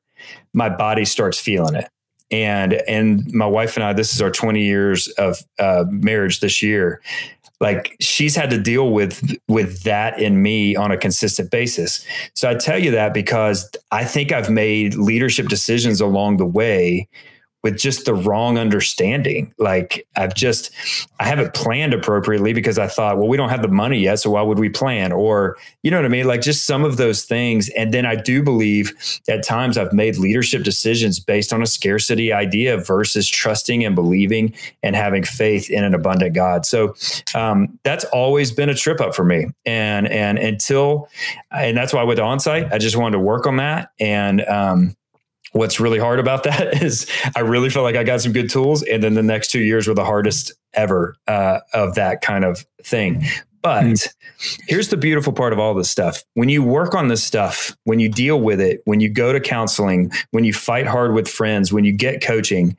[0.53, 1.89] my body starts feeling it
[2.31, 6.61] and and my wife and I, this is our 20 years of uh, marriage this
[6.61, 7.01] year.
[7.61, 12.05] Like she's had to deal with with that in me on a consistent basis.
[12.33, 17.07] So I tell you that because I think I've made leadership decisions along the way
[17.65, 19.51] with just the wrong understanding.
[19.57, 20.69] Like I've just,
[21.19, 24.19] I haven't planned appropriately because I thought, well, we don't have the money yet.
[24.19, 25.11] So why would we plan?
[25.11, 26.27] Or, you know what I mean?
[26.27, 27.69] Like just some of those things.
[27.69, 28.93] And then I do believe
[29.27, 34.53] at times I've made leadership decisions based on a scarcity idea versus trusting and believing
[34.83, 36.67] and having faith in an abundant God.
[36.67, 36.93] So
[37.33, 39.47] um, that's always been a trip up for me.
[39.65, 41.09] And, and until,
[41.49, 43.89] and that's why with onsite, I just wanted to work on that.
[43.99, 44.95] And, um,
[45.55, 48.83] what's really hard about that is I really feel like I got some good tools,
[48.83, 52.65] and then the next two years were the hardest ever uh, of that kind of
[52.83, 53.23] thing.
[53.61, 54.15] But mm.
[54.67, 56.23] here's the beautiful part of all this stuff.
[56.35, 59.39] When you work on this stuff, when you deal with it, when you go to
[59.39, 62.77] counseling, when you fight hard with friends, when you get coaching,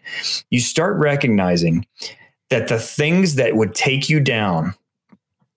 [0.51, 1.87] you start recognizing
[2.51, 4.75] that the things that would take you down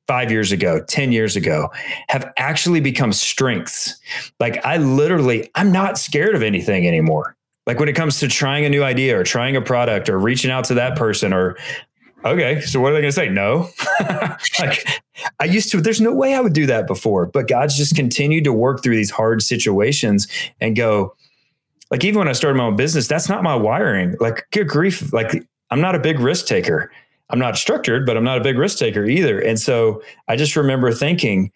[0.09, 1.69] five years ago, 10 years ago,
[2.07, 3.95] have actually become strengths.
[4.39, 7.35] Like I literally, I'm not scared of anything anymore.
[7.67, 10.49] Like when it comes to trying a new idea or trying a product or reaching
[10.49, 11.55] out to that person or,
[12.25, 13.29] okay, so what are they going to say?
[13.29, 13.69] No.
[14.59, 14.83] like
[15.39, 18.45] I used to, there's no way I would do that before, but God's just continued
[18.45, 20.27] to work through these hard situations
[20.59, 21.15] and go,
[21.91, 24.15] like even when I started my own business, that's not my wiring.
[24.19, 25.13] Like, good grief.
[25.13, 26.91] Like, I'm not a big risk taker.
[27.29, 29.39] I'm not structured, but I'm not a big risk taker either.
[29.39, 31.51] And so I just remember thinking,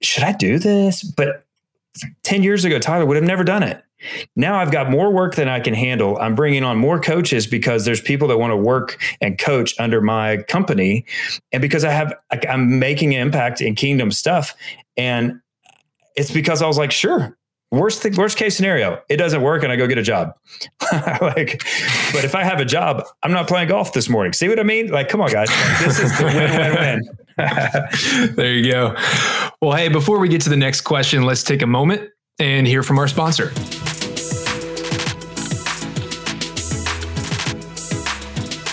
[0.00, 1.02] should I do this?
[1.02, 1.44] But
[2.22, 3.82] 10 years ago, Tyler would have never done it.
[4.36, 6.18] Now I've got more work than I can handle.
[6.18, 10.00] I'm bringing on more coaches because there's people that want to work and coach under
[10.00, 11.04] my company.
[11.52, 12.14] And because I have,
[12.48, 14.54] I'm making an impact in kingdom stuff.
[14.96, 15.40] And
[16.14, 17.36] it's because I was like, sure,
[17.70, 20.32] worst thing, worst case scenario, it doesn't work and I go get a job.
[20.92, 21.62] like,
[22.12, 24.32] but if I have a job, I'm not playing golf this morning.
[24.32, 24.88] See what I mean?
[24.88, 25.48] Like, come on, guys.
[25.80, 28.34] This is the win, win, win.
[28.36, 28.96] there you go.
[29.60, 32.82] Well, hey, before we get to the next question, let's take a moment and hear
[32.82, 33.52] from our sponsor.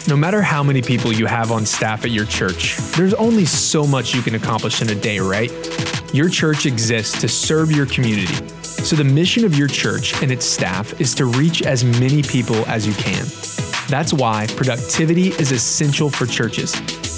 [0.07, 3.87] No matter how many people you have on staff at your church, there's only so
[3.87, 5.51] much you can accomplish in a day, right?
[6.13, 8.35] Your church exists to serve your community.
[8.85, 12.57] So the mission of your church and its staff is to reach as many people
[12.67, 13.25] as you can.
[13.89, 16.75] That's why productivity is essential for churches,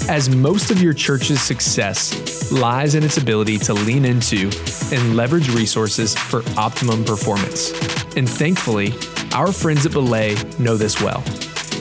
[0.08, 4.50] as most of your church's success lies in its ability to lean into
[4.94, 7.70] and leverage resources for optimum performance.
[8.16, 8.94] And thankfully,
[9.34, 11.22] our friends at Belay know this well.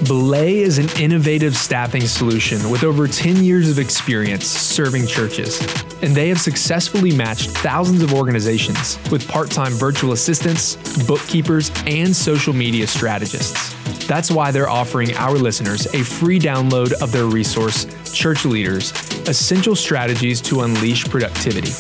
[0.06, 5.60] Belay is an innovative staffing solution with over 10 years of experience serving churches,
[6.04, 10.76] and they have successfully matched thousands of organizations with part time virtual assistants,
[11.08, 13.74] bookkeepers, and social media strategists.
[14.06, 18.92] That's why they're offering our listeners a free download of their resource, Church Leaders
[19.28, 21.72] Essential Strategies to Unleash Productivity.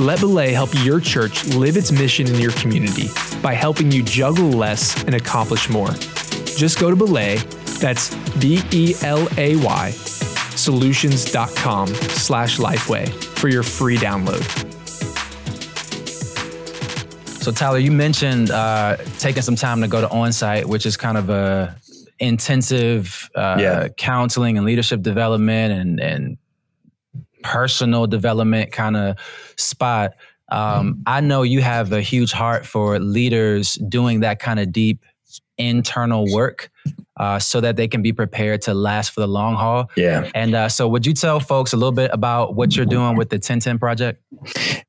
[0.00, 3.08] Let Belay help your church live its mission in your community
[3.42, 5.90] by helping you juggle less and accomplish more.
[6.58, 7.36] Just go to Belay,
[7.78, 9.90] that's B E L A Y,
[10.56, 14.42] solutions.com slash lifeway for your free download.
[17.40, 21.16] So Tyler, you mentioned uh, taking some time to go to onsite, which is kind
[21.16, 21.76] of a
[22.18, 23.88] intensive uh, yeah.
[23.96, 26.38] counseling and leadership development and and
[27.44, 29.16] personal development kind of
[29.56, 30.14] spot.
[30.48, 35.04] Um, I know you have a huge heart for leaders doing that kind of deep
[35.58, 36.70] internal work
[37.16, 39.90] uh, so that they can be prepared to last for the long haul.
[39.96, 40.30] Yeah.
[40.34, 43.30] And uh, so, would you tell folks a little bit about what you're doing with
[43.30, 44.22] the 1010 project?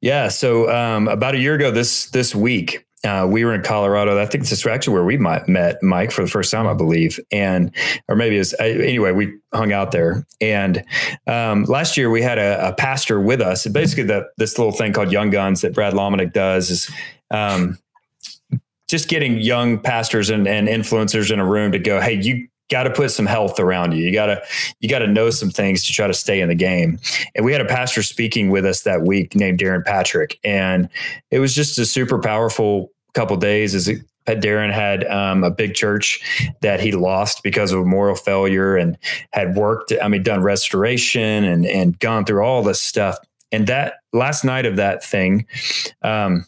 [0.01, 0.27] Yeah.
[0.29, 4.19] So, um, about a year ago, this this week, uh, we were in Colorado.
[4.19, 7.19] I think this is actually where we met Mike for the first time, I believe,
[7.31, 7.73] and
[8.09, 9.13] or maybe it's anyway.
[9.13, 10.83] We hung out there, and
[11.25, 13.65] um, last year we had a, a, pastor with us.
[13.67, 16.91] Basically, the, this little thing called Young Guns that Brad Lomenick does is
[17.31, 17.77] um,
[18.89, 22.83] just getting young pastors and, and influencers in a room to go, hey, you got
[22.83, 24.03] to put some health around you.
[24.03, 24.41] You got to
[24.79, 26.99] you got to know some things to try to stay in the game.
[27.35, 30.89] And we had a pastor speaking with us that week named Darren Patrick, and
[31.31, 33.75] it was just a super powerful couple days.
[33.75, 36.21] As it, Darren had um, a big church
[36.61, 38.97] that he lost because of moral failure, and
[39.31, 39.93] had worked.
[40.01, 43.17] I mean, done restoration and and gone through all this stuff.
[43.51, 45.47] And that last night of that thing.
[46.03, 46.45] Um,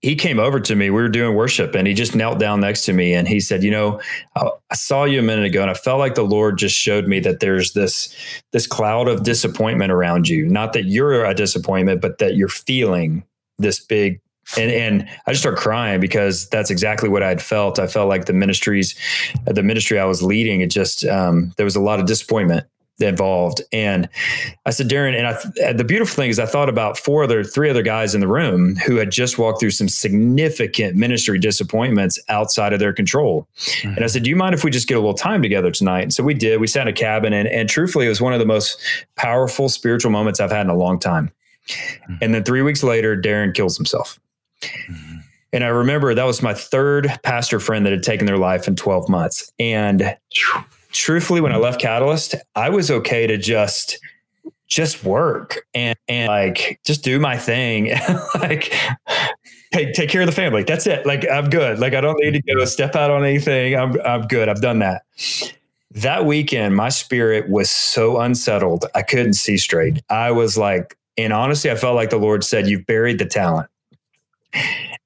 [0.00, 0.90] he came over to me.
[0.90, 3.62] We were doing worship and he just knelt down next to me and he said,
[3.62, 4.00] "You know,
[4.36, 7.20] I saw you a minute ago and I felt like the Lord just showed me
[7.20, 8.14] that there's this
[8.52, 10.46] this cloud of disappointment around you.
[10.46, 13.24] Not that you're a disappointment, but that you're feeling
[13.58, 14.20] this big
[14.56, 17.78] and and I just start crying because that's exactly what I had felt.
[17.78, 18.94] I felt like the ministries,
[19.46, 22.66] the ministry I was leading, it just um, there was a lot of disappointment
[23.00, 23.60] involved.
[23.72, 24.08] And
[24.66, 27.68] I said, Darren, and I, the beautiful thing is I thought about four other, three
[27.68, 32.72] other guys in the room who had just walked through some significant ministry disappointments outside
[32.72, 33.48] of their control.
[33.56, 33.96] Mm-hmm.
[33.96, 36.02] And I said, do you mind if we just get a little time together tonight?
[36.02, 38.32] And so we did, we sat in a cabin and, and truthfully, it was one
[38.32, 38.80] of the most
[39.16, 41.32] powerful spiritual moments I've had in a long time.
[41.68, 42.14] Mm-hmm.
[42.20, 44.20] And then three weeks later, Darren kills himself.
[44.62, 45.16] Mm-hmm.
[45.52, 48.74] And I remember that was my third pastor friend that had taken their life in
[48.74, 49.52] 12 months.
[49.60, 50.16] And
[50.94, 53.98] truthfully, when I left Catalyst, I was okay to just
[54.66, 57.92] just work and and like just do my thing.
[58.34, 58.74] Like
[59.72, 60.62] take take care of the family.
[60.62, 61.06] That's it.
[61.06, 61.78] Like i'm good.
[61.78, 62.66] Like i don't need to go mm-hmm.
[62.66, 63.74] step out on anything.
[63.76, 64.48] I'm i'm good.
[64.48, 65.02] I've done that.
[65.90, 70.02] That weekend my spirit was so unsettled i couldn't see straight.
[70.08, 73.68] I was like and honestly i felt like the lord said you've buried the talent.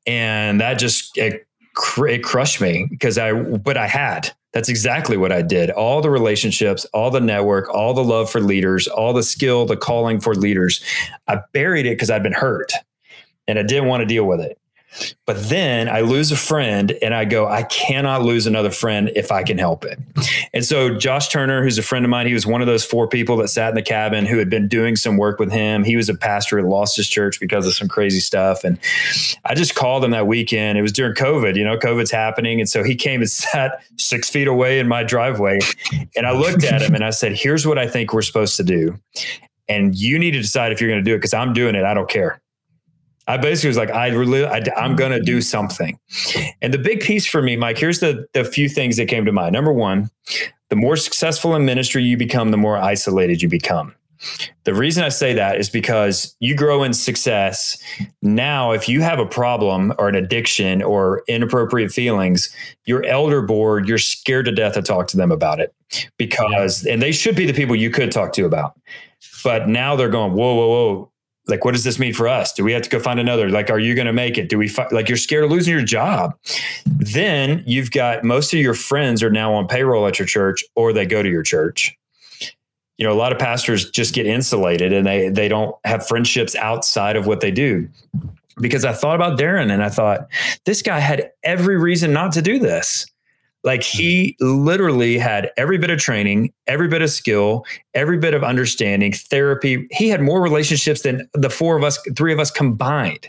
[0.07, 1.47] And that just it,
[1.99, 5.71] it crushed me because i but i had that's exactly what I did.
[5.71, 9.77] All the relationships, all the network, all the love for leaders, all the skill, the
[9.77, 10.83] calling for leaders.
[11.27, 12.73] I buried it because I'd been hurt
[13.47, 14.59] and I didn't want to deal with it.
[15.27, 19.31] But then I lose a friend and I go, I cannot lose another friend if
[19.31, 19.99] I can help it.
[20.53, 23.07] And so Josh Turner, who's a friend of mine, he was one of those four
[23.07, 25.85] people that sat in the cabin who had been doing some work with him.
[25.85, 28.65] He was a pastor, had lost his church because of some crazy stuff.
[28.65, 28.79] And
[29.45, 30.79] I just called him that weekend.
[30.79, 32.61] It was during COVID, you know, COVID's happening.
[32.61, 35.59] And so he came and sat six feet away in my driveway.
[36.17, 38.65] And I looked at him and I said, Here's what I think we're supposed to
[38.65, 38.99] do.
[39.69, 41.85] And you need to decide if you're going to do it because I'm doing it.
[41.85, 42.41] I don't care.
[43.29, 45.43] I basically was like, I really, I, am going to do mm-hmm.
[45.43, 45.99] something.
[46.63, 49.33] And the big piece for me, Mike, here's the, the few things that came to
[49.33, 49.53] mind.
[49.53, 50.11] Number one,
[50.71, 53.95] the more successful in ministry you become, the more isolated you become.
[54.65, 57.81] The reason I say that is because you grow in success.
[58.21, 62.53] Now, if you have a problem or an addiction or inappropriate feelings,
[62.85, 65.73] your elder board, you're scared to death to talk to them about it
[66.17, 68.75] because, and they should be the people you could talk to about.
[69.45, 71.13] But now they're going, whoa, whoa, whoa
[71.49, 72.53] like what does this mean for us?
[72.53, 73.49] Do we have to go find another?
[73.49, 74.49] Like are you going to make it?
[74.49, 76.37] Do we fi- like you're scared of losing your job.
[76.87, 80.93] Then you've got most of your friends are now on payroll at your church or
[80.93, 81.97] they go to your church.
[82.99, 86.55] You know a lot of pastors just get insulated and they they don't have friendships
[86.57, 87.89] outside of what they do.
[88.61, 90.27] Because i thought about darren and i thought
[90.65, 93.07] this guy had every reason not to do this
[93.65, 93.99] like mm-hmm.
[93.99, 99.13] he literally had every bit of training, every bit of skill, every bit of understanding,
[99.13, 99.87] therapy.
[99.91, 103.29] He had more relationships than the four of us, three of us combined.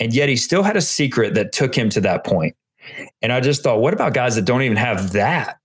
[0.00, 2.56] And yet he still had a secret that took him to that point.
[3.20, 5.58] And I just thought, what about guys that don't even have that?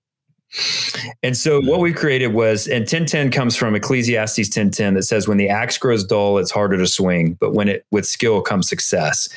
[1.23, 1.67] And so mm-hmm.
[1.67, 5.77] what we created was, and 1010 comes from Ecclesiastes 1010 that says, when the axe
[5.77, 9.27] grows dull, it's harder to swing, but when it with skill comes success.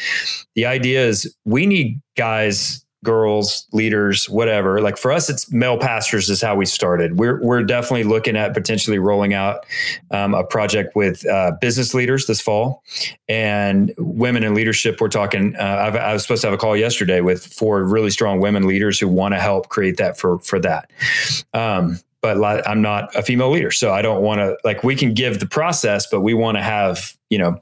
[0.54, 4.80] The idea is we need guys girls, leaders, whatever.
[4.80, 7.18] Like for us, it's male pastors is how we started.
[7.18, 9.64] We're we're definitely looking at potentially rolling out
[10.10, 12.82] um, a project with uh, business leaders this fall
[13.28, 15.00] and women in leadership.
[15.00, 15.56] We're talking.
[15.56, 18.98] Uh, i was supposed to have a call yesterday with four really strong women leaders
[18.98, 20.90] who want to help create that for for that.
[21.54, 23.70] Um, but I'm not a female leader.
[23.70, 26.62] So I don't want to like we can give the process, but we want to
[26.62, 27.58] have, you know,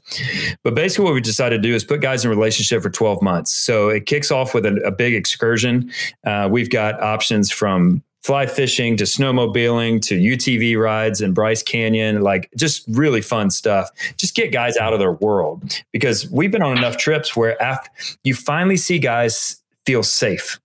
[0.64, 3.52] but basically what we decided to do is put guys in relationship for 12 months.
[3.52, 5.92] So it kicks off with a, a big excursion.
[6.24, 12.20] Uh, we've got options from fly fishing to snowmobiling to UTV rides in Bryce Canyon,
[12.20, 13.88] like just really fun stuff.
[14.16, 17.88] Just get guys out of their world because we've been on enough trips where after
[18.24, 20.61] you finally see guys feel safe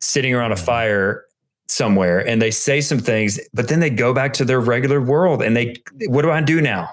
[0.00, 1.24] sitting around a fire
[1.68, 5.42] somewhere and they say some things, but then they go back to their regular world
[5.42, 6.90] and they, what do I do now?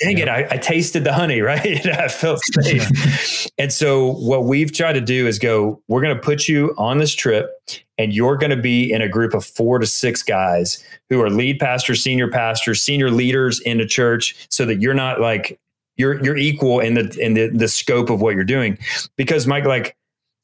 [0.00, 0.22] Dang yeah.
[0.22, 1.86] it, I, I, tasted the honey, right?
[1.98, 3.50] I felt safe.
[3.58, 6.96] and so, what we've tried to do is go, we're going to put you on
[6.96, 7.50] this trip,
[7.98, 11.28] and you're going to be in a group of four to six guys who are
[11.28, 15.60] lead pastors, senior pastors, senior leaders in the church, so that you're not like,
[16.00, 18.78] you're you're equal in the in the, the scope of what you're doing
[19.16, 19.96] because mike like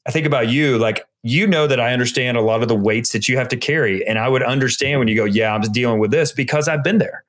[0.05, 3.11] i think about you like you know that I understand a lot of the weights
[3.11, 4.05] that you have to carry.
[4.07, 6.97] And I would understand when you go, yeah, I'm dealing with this because I've been
[6.97, 7.23] there.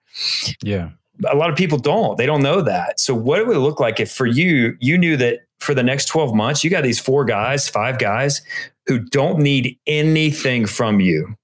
[0.62, 0.90] Yeah.
[1.28, 2.16] A lot of people don't.
[2.16, 3.00] They don't know that.
[3.00, 6.06] So what it would look like if for you, you knew that for the next
[6.06, 8.40] 12 months, you got these four guys, five guys
[8.86, 11.34] who don't need anything from you,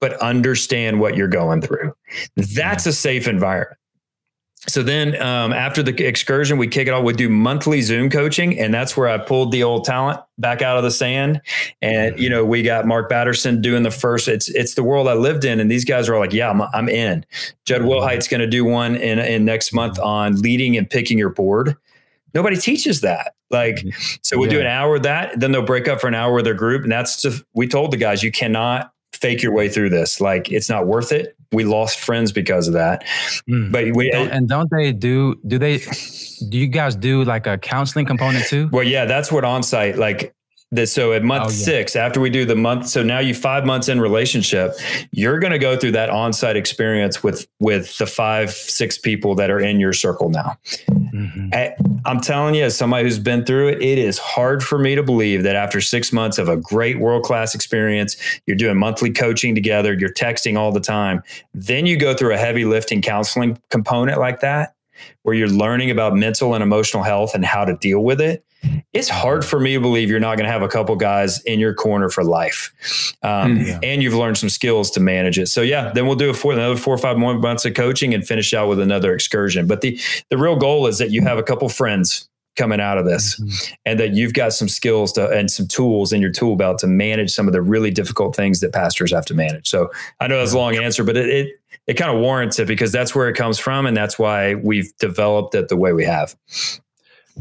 [0.00, 1.92] but understand what you're going through.
[2.36, 3.78] That's a safe environment
[4.66, 8.58] so then um, after the excursion we kick it off we do monthly zoom coaching
[8.58, 11.40] and that's where i pulled the old talent back out of the sand
[11.82, 15.14] and you know we got mark batterson doing the first it's it's the world i
[15.14, 17.24] lived in and these guys are like yeah i'm, I'm in
[17.64, 17.90] jud mm-hmm.
[17.90, 21.76] wilhite's going to do one in, in next month on leading and picking your board
[22.32, 24.16] nobody teaches that like mm-hmm.
[24.22, 24.54] so we'll yeah.
[24.54, 26.82] do an hour of that then they'll break up for an hour with their group
[26.82, 30.50] and that's just we told the guys you cannot fake your way through this like
[30.50, 33.04] it's not worth it we lost friends because of that.
[33.48, 33.72] Mm.
[33.72, 35.36] But we don't, and don't they do?
[35.46, 35.78] Do they?
[35.78, 38.68] Do you guys do like a counseling component too?
[38.72, 40.34] Well, yeah, that's what on site like
[40.74, 41.64] this, so at month oh, yeah.
[41.64, 44.74] six, after we do the month, so now you five months in relationship,
[45.12, 49.50] you're going to go through that on-site experience with with the five six people that
[49.50, 50.56] are in your circle now.
[50.90, 51.50] Mm-hmm.
[51.52, 54.94] I, I'm telling you, as somebody who's been through it, it is hard for me
[54.94, 58.16] to believe that after six months of a great world class experience,
[58.46, 61.22] you're doing monthly coaching together, you're texting all the time,
[61.54, 64.74] then you go through a heavy lifting counseling component like that,
[65.22, 68.44] where you're learning about mental and emotional health and how to deal with it
[68.92, 71.58] it's hard for me to believe you're not going to have a couple guys in
[71.58, 72.72] your corner for life.
[73.22, 73.80] Um, mm, yeah.
[73.82, 75.48] And you've learned some skills to manage it.
[75.48, 78.14] So yeah, then we'll do a four, another four or five more months of coaching
[78.14, 79.66] and finish out with another excursion.
[79.66, 80.00] But the,
[80.30, 83.74] the real goal is that you have a couple friends coming out of this mm-hmm.
[83.84, 86.86] and that you've got some skills to, and some tools in your tool belt to
[86.86, 89.68] manage some of the really difficult things that pastors have to manage.
[89.68, 89.90] So
[90.20, 91.52] I know that's a long answer, but it, it,
[91.86, 93.86] it kind of warrants it because that's where it comes from.
[93.86, 96.36] And that's why we've developed it the way we have.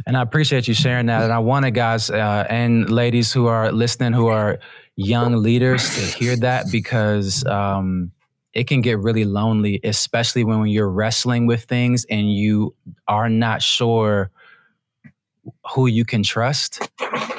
[0.05, 1.23] And I appreciate you sharing that.
[1.23, 4.59] And I wanted guys uh, and ladies who are listening, who are
[4.95, 8.11] young leaders, to hear that because um,
[8.53, 12.75] it can get really lonely, especially when you're wrestling with things and you
[13.07, 14.31] are not sure
[15.71, 16.89] who you can trust.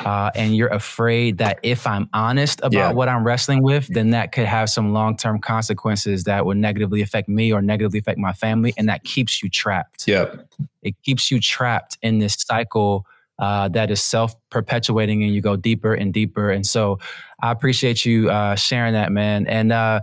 [0.04, 2.92] Uh, and you're afraid that if I'm honest about yeah.
[2.92, 7.00] what I'm wrestling with, then that could have some long term consequences that would negatively
[7.00, 8.74] affect me or negatively affect my family.
[8.76, 10.06] And that keeps you trapped.
[10.06, 10.34] Yeah.
[10.82, 13.06] It keeps you trapped in this cycle
[13.38, 16.50] uh, that is self perpetuating and you go deeper and deeper.
[16.50, 16.98] And so
[17.42, 19.46] I appreciate you uh, sharing that, man.
[19.46, 20.00] And uh,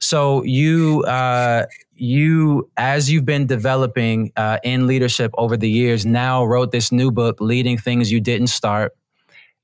[0.00, 6.44] so you, uh, you, as you've been developing uh, in leadership over the years, now
[6.44, 8.96] wrote this new book, Leading Things You Didn't Start.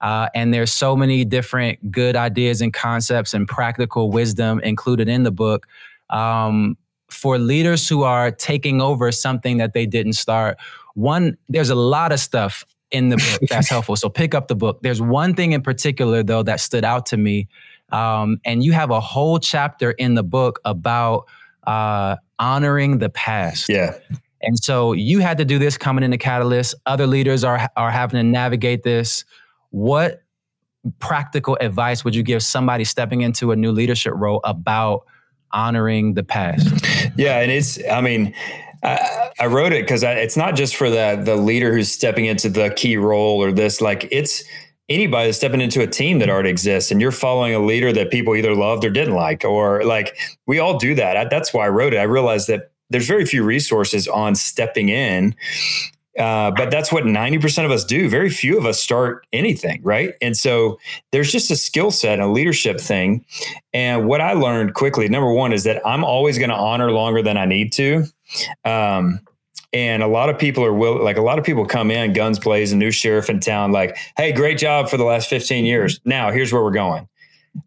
[0.00, 5.24] Uh, and there's so many different good ideas and concepts and practical wisdom included in
[5.24, 5.66] the book.
[6.10, 6.76] Um,
[7.10, 10.56] for leaders who are taking over something that they didn't start,
[10.94, 13.96] one, there's a lot of stuff in the book that's helpful.
[13.96, 14.80] So pick up the book.
[14.82, 17.48] There's one thing in particular, though, that stood out to me.
[17.90, 21.26] Um, and you have a whole chapter in the book about
[21.66, 23.68] uh, honoring the past.
[23.68, 23.96] Yeah.
[24.42, 26.74] And so you had to do this coming into Catalyst.
[26.86, 29.24] Other leaders are are having to navigate this.
[29.70, 30.22] What
[31.00, 35.06] practical advice would you give somebody stepping into a new leadership role about
[35.50, 36.68] honoring the past?
[37.16, 38.34] Yeah, and it's I mean
[38.82, 42.48] I, I wrote it because it's not just for the the leader who's stepping into
[42.48, 43.80] the key role or this.
[43.80, 44.44] Like it's
[44.88, 48.10] anybody that's stepping into a team that already exists, and you're following a leader that
[48.10, 50.16] people either loved or didn't like, or like
[50.46, 51.16] we all do that.
[51.16, 51.98] I, that's why I wrote it.
[51.98, 55.34] I realized that there's very few resources on stepping in
[56.18, 58.08] uh, but that's what 90% of us do.
[58.08, 60.14] Very few of us start anything, right?
[60.20, 60.78] And so
[61.12, 63.24] there's just a skill set, a leadership thing.
[63.72, 67.22] And what I learned quickly, number one, is that I'm always going to honor longer
[67.22, 68.04] than I need to.
[68.64, 69.20] Um,
[69.72, 72.38] and a lot of people are will like a lot of people come in guns
[72.38, 76.00] blazing, new sheriff in town, like, hey, great job for the last 15 years.
[76.04, 77.08] Now here's where we're going.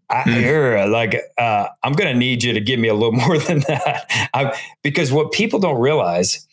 [0.10, 0.92] I, hmm.
[0.92, 4.06] like, uh, I'm going to need you to give me a little more than that,
[4.34, 6.48] I, because what people don't realize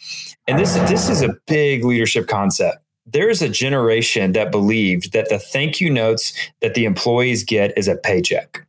[0.48, 2.78] and this this is a big leadership concept.
[3.06, 7.76] There is a generation that believed that the thank you notes that the employees get
[7.76, 8.66] is a paycheck.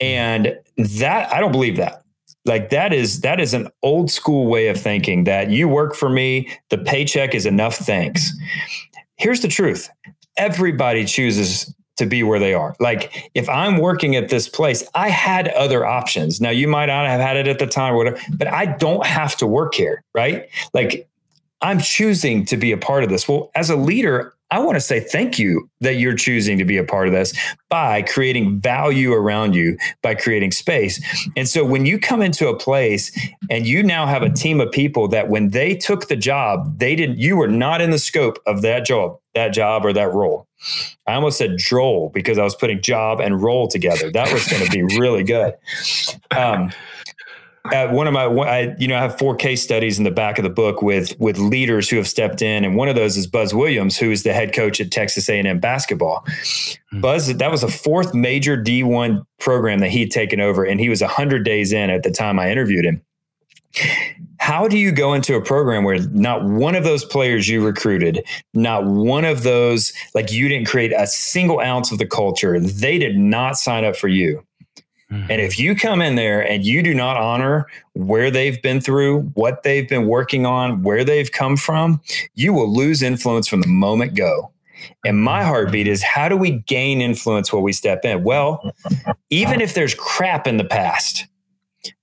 [0.00, 2.02] And that I don't believe that.
[2.46, 6.08] Like that is that is an old school way of thinking that you work for
[6.08, 8.30] me, the paycheck is enough thanks.
[9.16, 9.90] Here's the truth.
[10.36, 12.76] Everybody chooses to be where they are.
[12.78, 16.40] Like if I'm working at this place, I had other options.
[16.40, 19.04] Now you might not have had it at the time or whatever, but I don't
[19.04, 20.48] have to work here, right?
[20.72, 21.08] Like
[21.62, 23.26] I'm choosing to be a part of this.
[23.26, 26.76] Well, as a leader, I want to say thank you that you're choosing to be
[26.76, 27.36] a part of this
[27.68, 31.04] by creating value around you, by creating space.
[31.36, 33.10] And so when you come into a place
[33.50, 36.94] and you now have a team of people that when they took the job, they
[36.94, 40.46] didn't, you were not in the scope of that job, that job or that role.
[41.08, 44.10] I almost said droll because I was putting job and role together.
[44.12, 45.54] That was going to be really good.
[46.30, 46.72] Um,
[47.72, 50.38] uh, one of my, I, you know, I have four case studies in the back
[50.38, 53.26] of the book with with leaders who have stepped in, and one of those is
[53.26, 56.24] Buzz Williams, who is the head coach at Texas A&M basketball.
[56.26, 57.00] Mm-hmm.
[57.00, 61.02] Buzz, that was a fourth major D1 program that he'd taken over, and he was
[61.02, 63.02] hundred days in at the time I interviewed him.
[64.38, 68.24] How do you go into a program where not one of those players you recruited,
[68.54, 72.98] not one of those, like you didn't create a single ounce of the culture, they
[72.98, 74.44] did not sign up for you?
[75.10, 75.30] Mm-hmm.
[75.30, 79.22] And if you come in there and you do not honor where they've been through,
[79.34, 82.00] what they've been working on, where they've come from,
[82.34, 84.50] you will lose influence from the moment go.
[85.04, 88.24] And my heartbeat is how do we gain influence while we step in?
[88.24, 88.72] Well,
[89.30, 91.26] even if there's crap in the past,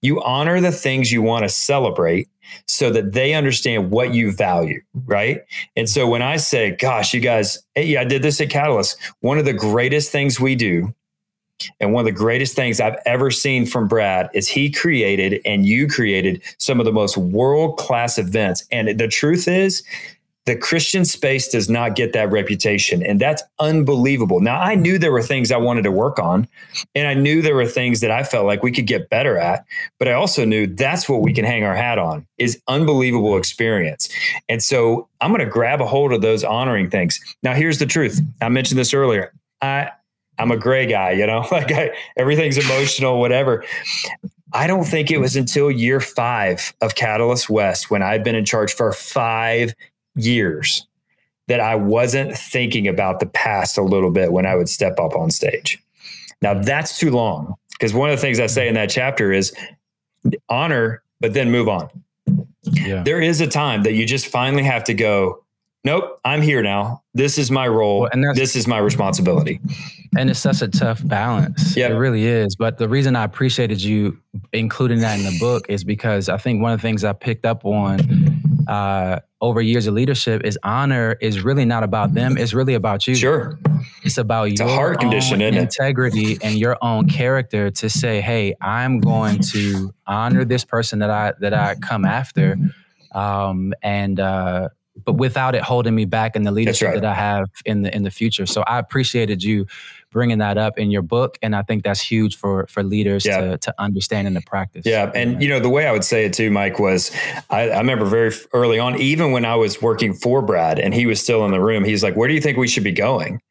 [0.02, 2.30] you honor the things you want to celebrate
[2.68, 5.42] so that they understand what you value, right?
[5.76, 8.98] And so when I say, gosh, you guys, hey, I did this at Catalyst.
[9.20, 10.94] One of the greatest things we do,
[11.80, 15.66] and one of the greatest things I've ever seen from Brad is he created and
[15.66, 18.66] you created some of the most world class events.
[18.72, 19.84] And the truth is,
[20.46, 23.02] the Christian space does not get that reputation.
[23.02, 24.42] And that's unbelievable.
[24.42, 26.50] Now, I knew there were things I wanted to work on,
[26.96, 29.64] and I knew there were things that I felt like we could get better at.
[30.00, 34.10] But I also knew that's what we can hang our hat on is unbelievable experience.
[34.50, 37.22] And so I'm going to grab a hold of those honoring things.
[37.42, 38.20] Now, here's the truth.
[38.42, 39.32] I mentioned this earlier.
[39.62, 39.92] I,
[40.40, 43.64] I'm a gray guy, you know, like I, everything's emotional, whatever.
[44.54, 48.46] I don't think it was until year five of Catalyst West when I'd been in
[48.46, 49.74] charge for five
[50.16, 50.88] years
[51.48, 55.16] that I wasn't thinking about the past a little bit when I would step up
[55.16, 55.80] on stage.
[56.42, 59.54] Now that's too long because one of the things I say in that chapter is
[60.50, 61.90] honor, but then move on.
[62.64, 63.04] Yeah.
[63.04, 65.43] There is a time that you just finally have to go,
[65.84, 67.04] nope, I'm here now.
[67.14, 68.02] This is my role.
[68.02, 69.60] Well, and this is my responsibility.
[70.18, 71.76] and it's such a tough balance.
[71.76, 71.90] Yeah.
[71.90, 72.56] It really is.
[72.56, 74.20] But the reason I appreciated you
[74.52, 77.46] including that in the book is because I think one of the things I picked
[77.46, 78.00] up on
[78.68, 82.38] uh, over years of leadership is honor is really not about them.
[82.38, 83.16] It's really about you.
[83.16, 83.60] Sure.
[84.04, 85.62] It's about a your heart condition, own isn't it?
[85.62, 91.10] integrity and your own character to say, "Hey, I'm going to honor this person that
[91.10, 92.58] I that I come after,"
[93.14, 94.70] um, and uh,
[95.06, 97.02] but without it holding me back in the leadership right.
[97.02, 98.46] that I have in the in the future.
[98.46, 99.66] So I appreciated you
[100.12, 103.42] bringing that up in your book, and I think that's huge for for leaders Yeah.
[103.42, 104.86] to to understand and to practice.
[104.86, 107.12] Yeah, and you know the way I would say it too, Mike, was
[107.50, 111.06] I, I remember very early on, even when I was working for Brad and he
[111.06, 113.42] was still in the room, he's like, "Where do you think we should be going?"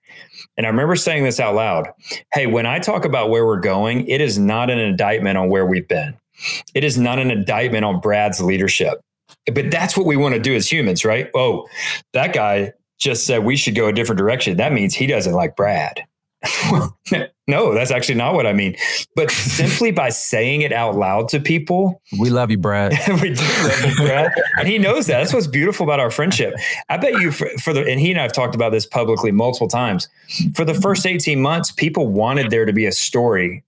[0.57, 1.89] And I remember saying this out loud.
[2.35, 5.65] Hey, when I talk about where we're going, it is not an indictment on where
[5.65, 6.15] we've been.
[6.75, 9.01] It is not an indictment on Brad's leadership.
[9.47, 11.29] But that's what we want to do as humans, right?
[11.35, 11.67] Oh,
[12.13, 14.57] that guy just said we should go a different direction.
[14.57, 16.03] That means he doesn't like Brad.
[17.47, 18.77] no, that's actually not what I mean.
[19.15, 22.93] But simply by saying it out loud to people, we love you, Brad.
[23.21, 24.33] we do love you, Brad.
[24.59, 25.19] And he knows that.
[25.19, 26.55] That's what's beautiful about our friendship.
[26.89, 29.31] I bet you for, for the and he and I have talked about this publicly
[29.31, 30.09] multiple times.
[30.55, 33.63] For the first 18 months, people wanted there to be a story.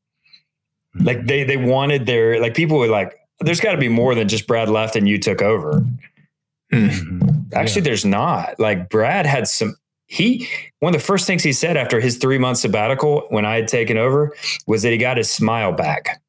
[0.95, 4.29] Like they they wanted their like people were like, there's got to be more than
[4.29, 5.85] just Brad left and you took over.
[6.73, 7.53] Mhm.
[7.53, 8.59] Actually, there's not.
[8.59, 9.77] Like Brad had some.
[10.07, 10.49] He
[10.81, 13.69] one of the first things he said after his three month sabbatical when I had
[13.69, 14.35] taken over
[14.67, 16.21] was that he got his smile back.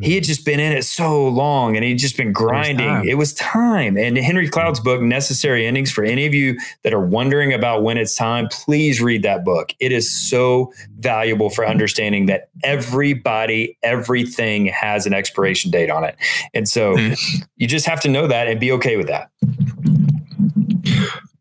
[0.00, 0.28] He had mm-hmm.
[0.28, 2.86] just been in it so long and he'd just been grinding.
[2.86, 3.08] time.
[3.08, 3.96] It was time.
[3.96, 4.84] And Henry Cloud's mm.
[4.84, 9.00] book, Necessary Endings, for any of you that are wondering about when it's time, please
[9.00, 9.72] read that book.
[9.80, 16.16] It is so valuable for understanding that everybody, everything has an expiration date on it.
[16.52, 17.14] And so hmm.
[17.56, 19.30] you just have to know that and be okay with that.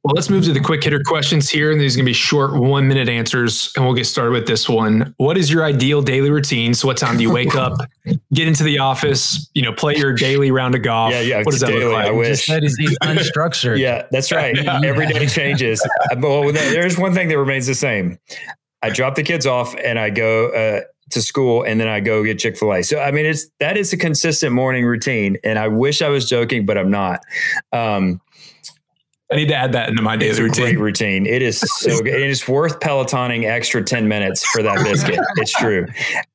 [0.10, 1.72] Well, let's move to the quick hitter questions here.
[1.72, 3.72] And these are going to be short one minute answers.
[3.76, 5.14] And we'll get started with this one.
[5.18, 6.74] What is your ideal daily routine?
[6.74, 7.74] So, what time do you wake up,
[8.34, 11.12] get into the office, you know, play your daily round of golf?
[11.14, 12.16] Yeah, yeah, What does that daily, look I like?
[12.16, 12.28] wish.
[12.30, 13.78] Just said he's, he's unstructured.
[13.78, 14.58] Yeah, that's right.
[14.84, 15.80] Every day changes.
[16.12, 18.18] Uh, But well, there's one thing that remains the same.
[18.82, 20.82] I drop the kids off and I go uh,
[21.12, 22.82] to school and then I go get Chick fil A.
[22.82, 25.38] So, I mean, it's that is a consistent morning routine.
[25.44, 27.20] And I wish I was joking, but I'm not.
[27.72, 28.20] Um,
[29.32, 30.64] I need to add that into my daily it's a routine.
[30.64, 31.26] great routine.
[31.28, 32.14] It is so good.
[32.16, 35.20] And it's worth Pelotoning extra 10 minutes for that biscuit.
[35.36, 35.86] It's true.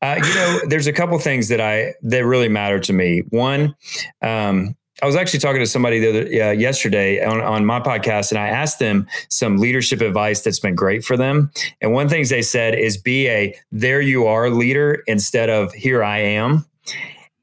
[0.01, 3.25] Uh, you know, there's a couple things that I, that really matter to me.
[3.31, 3.75] One,
[4.23, 8.31] um, I was actually talking to somebody the other, uh, yesterday on, on my podcast,
[8.31, 11.51] and I asked them some leadership advice that's been great for them.
[11.81, 15.51] And one of the things they said is be a there you are leader instead
[15.51, 16.65] of here I am.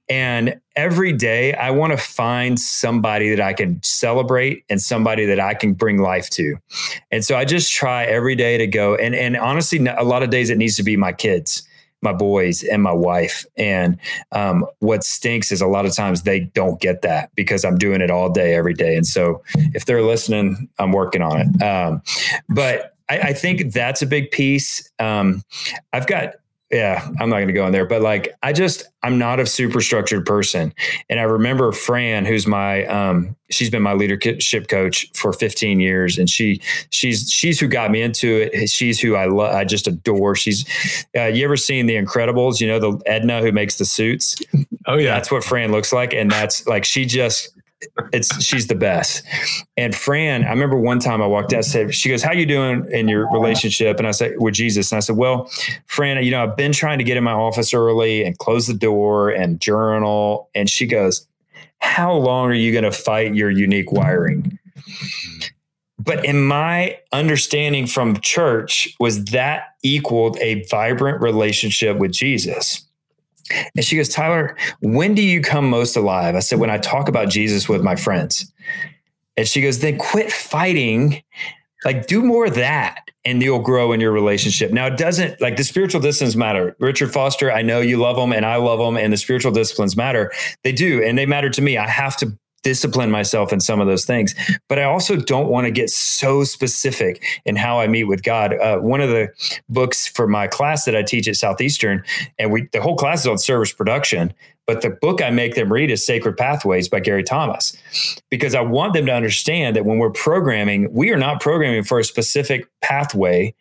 [0.07, 5.39] And every day I want to find somebody that I can celebrate and somebody that
[5.39, 6.57] I can bring life to.
[7.11, 8.95] And so I just try every day to go.
[8.95, 11.63] And, and honestly, a lot of days it needs to be my kids,
[12.01, 13.45] my boys, and my wife.
[13.57, 13.97] And
[14.31, 18.01] um, what stinks is a lot of times they don't get that because I'm doing
[18.01, 18.95] it all day, every day.
[18.95, 21.61] And so if they're listening, I'm working on it.
[21.61, 22.01] Um,
[22.49, 24.89] but I, think that's a big piece.
[24.97, 25.43] Um,
[25.91, 26.35] I've got
[26.71, 29.45] yeah, I'm not going to go in there, but like, I just, I'm not a
[29.45, 30.73] super structured person.
[31.09, 36.17] And I remember Fran, who's my, um, she's been my leadership coach for 15 years.
[36.17, 38.69] And she, she's, she's who got me into it.
[38.69, 39.53] She's who I love.
[39.53, 40.35] I just adore.
[40.35, 40.65] She's,
[41.15, 42.61] uh, you ever seen the Incredibles?
[42.61, 44.37] You know, the Edna who makes the suits.
[44.87, 45.13] Oh, yeah.
[45.13, 46.13] That's what Fran looks like.
[46.13, 47.49] And that's like, she just,
[48.13, 49.23] it's she's the best.
[49.77, 52.87] And Fran, I remember one time I walked out, said, she goes, How you doing
[52.91, 53.97] in your relationship?
[53.97, 54.91] And I said, with Jesus.
[54.91, 55.49] And I said, Well,
[55.87, 58.73] Fran, you know, I've been trying to get in my office early and close the
[58.73, 60.49] door and journal.
[60.55, 61.27] And she goes,
[61.79, 64.59] How long are you going to fight your unique wiring?
[66.03, 72.85] But in my understanding from church was that equaled a vibrant relationship with Jesus.
[73.75, 76.35] And she goes, Tyler, when do you come most alive?
[76.35, 78.51] I said, when I talk about Jesus with my friends.
[79.37, 81.23] And she goes, then quit fighting.
[81.85, 84.71] Like, do more of that and you'll grow in your relationship.
[84.71, 86.75] Now, it doesn't like the spiritual disciplines matter.
[86.79, 89.95] Richard Foster, I know you love them and I love them, and the spiritual disciplines
[89.95, 90.31] matter.
[90.63, 91.77] They do, and they matter to me.
[91.77, 94.35] I have to discipline myself in some of those things.
[94.67, 98.53] But I also don't want to get so specific in how I meet with God.
[98.53, 99.29] Uh, one of the
[99.69, 102.03] books for my class that I teach at Southeastern,
[102.37, 104.33] and we the whole class is on service production.
[104.67, 107.75] But the book I make them read is Sacred Pathways by Gary Thomas,
[108.29, 111.99] because I want them to understand that when we're programming, we are not programming for
[111.99, 113.53] a specific pathway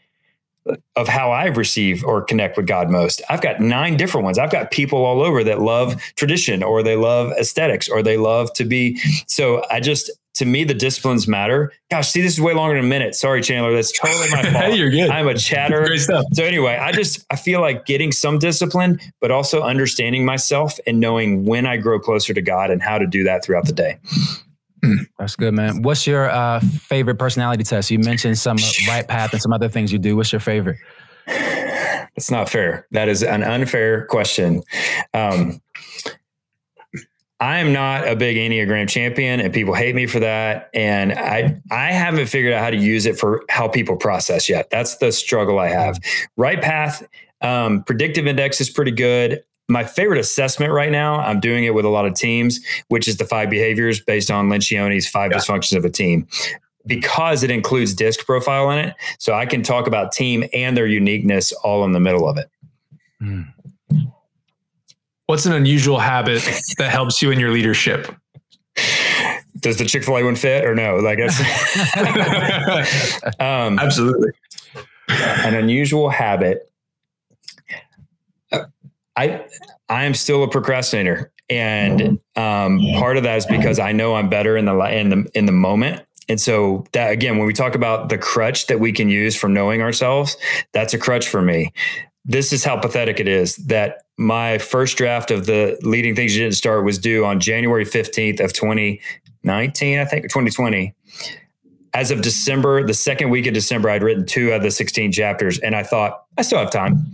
[0.96, 3.22] of how I receive or connect with God most.
[3.28, 4.38] I've got nine different ones.
[4.38, 8.52] I've got people all over that love tradition or they love aesthetics or they love
[8.54, 8.98] to be.
[9.26, 11.72] So I just, to me, the disciplines matter.
[11.90, 13.14] Gosh, see, this is way longer than a minute.
[13.14, 13.72] Sorry, Chandler.
[13.74, 14.64] That's totally my fault.
[14.64, 15.10] hey, you're good.
[15.10, 15.84] I'm a chatter.
[15.84, 16.24] Great stuff.
[16.32, 21.00] So anyway, I just I feel like getting some discipline, but also understanding myself and
[21.00, 23.98] knowing when I grow closer to God and how to do that throughout the day.
[25.18, 25.82] That's good, man.
[25.82, 27.90] What's your uh, favorite personality test?
[27.90, 28.56] You mentioned some
[28.88, 30.16] right path and some other things you do.
[30.16, 30.78] What's your favorite?
[32.16, 32.86] It's not fair.
[32.90, 34.62] That is an unfair question.
[35.14, 35.60] Um,
[37.40, 40.68] I am not a big Enneagram champion and people hate me for that.
[40.74, 44.68] And I I haven't figured out how to use it for how people process yet.
[44.70, 45.98] That's the struggle I have.
[46.36, 47.06] Right path,
[47.40, 49.42] um, predictive index is pretty good.
[49.70, 53.16] My favorite assessment right now, I'm doing it with a lot of teams, which is
[53.18, 55.38] the five behaviors based on Lencioni's five Yeah.
[55.38, 56.26] dysfunctions of a team.
[56.86, 58.94] Because it includes disc profile in it.
[59.18, 62.48] So I can talk about team and their uniqueness all in the middle of it.
[63.20, 63.42] Hmm.
[65.26, 66.42] What's an unusual habit
[66.78, 68.12] that helps you in your leadership?
[69.60, 70.96] Does the Chick fil A one fit or no?
[70.96, 71.38] Like, that's,
[73.40, 74.30] um, Absolutely.
[75.08, 76.69] an unusual habit.
[79.16, 79.44] I
[79.88, 84.28] I am still a procrastinator, and um, part of that is because I know I'm
[84.28, 86.02] better in the in the in the moment.
[86.28, 89.52] And so that again, when we talk about the crutch that we can use from
[89.52, 90.36] knowing ourselves,
[90.72, 91.72] that's a crutch for me.
[92.24, 96.42] This is how pathetic it is that my first draft of the leading things you
[96.42, 100.94] didn't start was due on January 15th of 2019, I think, or 2020
[101.94, 105.58] as of December, the second week of December, I'd written two of the 16 chapters
[105.58, 107.06] and I thought, I still have time.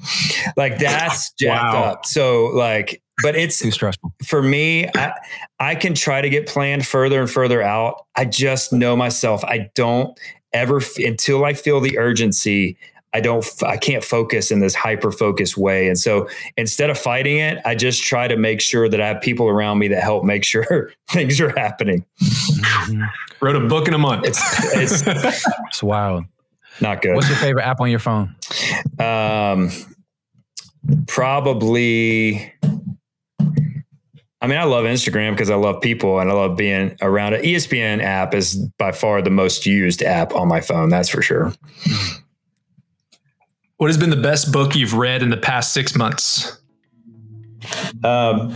[0.56, 1.82] Like that's jacked Wow.
[1.84, 2.06] up.
[2.06, 4.12] So like, but it's Too stressful.
[4.26, 5.12] for me, I,
[5.58, 8.04] I can try to get planned further and further out.
[8.14, 9.42] I just know myself.
[9.44, 10.18] I don't
[10.52, 12.76] ever until I feel the urgency.
[13.16, 13.44] I don't.
[13.44, 15.88] f- I can't focus in this hyper focused way.
[15.88, 19.20] And so instead of fighting it, I just try to make sure that I have
[19.22, 22.04] people around me that help make sure things are happening.
[22.22, 23.08] Mhm.
[23.40, 24.26] Wrote a book in a month.
[24.26, 24.40] It's
[24.74, 26.24] it's It's wild.
[26.80, 27.14] not good.
[27.14, 28.34] What's your favorite app on your phone?
[28.98, 29.70] Um,
[31.06, 32.52] probably.
[34.42, 37.42] I mean, I love Instagram because I love people and I love being around it.
[37.42, 40.90] ESPN app is by far the most used app on my phone.
[40.90, 41.52] That's for sure.
[43.78, 46.58] What has been the best book you've read in the past six months?
[48.02, 48.54] Um,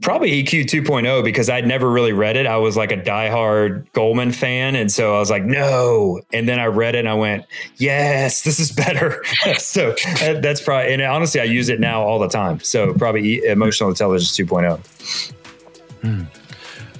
[0.00, 2.46] probably EQ 2.0 because I'd never really read it.
[2.46, 4.76] I was like a diehard Goleman fan.
[4.76, 6.20] And so I was like, no.
[6.32, 7.46] And then I read it and I went,
[7.78, 9.24] yes, this is better.
[9.58, 12.60] so that- that's probably, and honestly, I use it now all the time.
[12.60, 14.44] So probably E- emotional intelligence oh.
[14.44, 16.26] 2.0.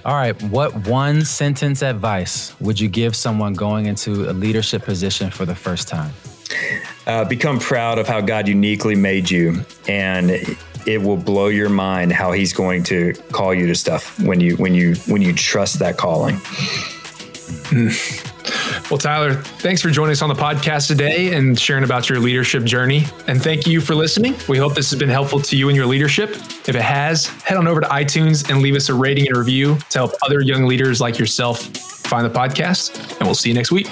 [0.04, 0.40] All right.
[0.44, 5.54] What one sentence advice would you give someone going into a leadership position for the
[5.54, 6.12] first time?
[7.06, 10.30] Uh, become proud of how God uniquely made you, and
[10.86, 14.56] it will blow your mind how He's going to call you to stuff when you
[14.56, 16.40] when you when you trust that calling.
[18.90, 22.64] Well, Tyler, thanks for joining us on the podcast today and sharing about your leadership
[22.64, 23.04] journey.
[23.26, 24.34] And thank you for listening.
[24.48, 26.30] We hope this has been helpful to you in your leadership.
[26.30, 29.78] If it has, head on over to iTunes and leave us a rating and review
[29.90, 33.16] to help other young leaders like yourself find the podcast.
[33.18, 33.88] And we'll see you next week.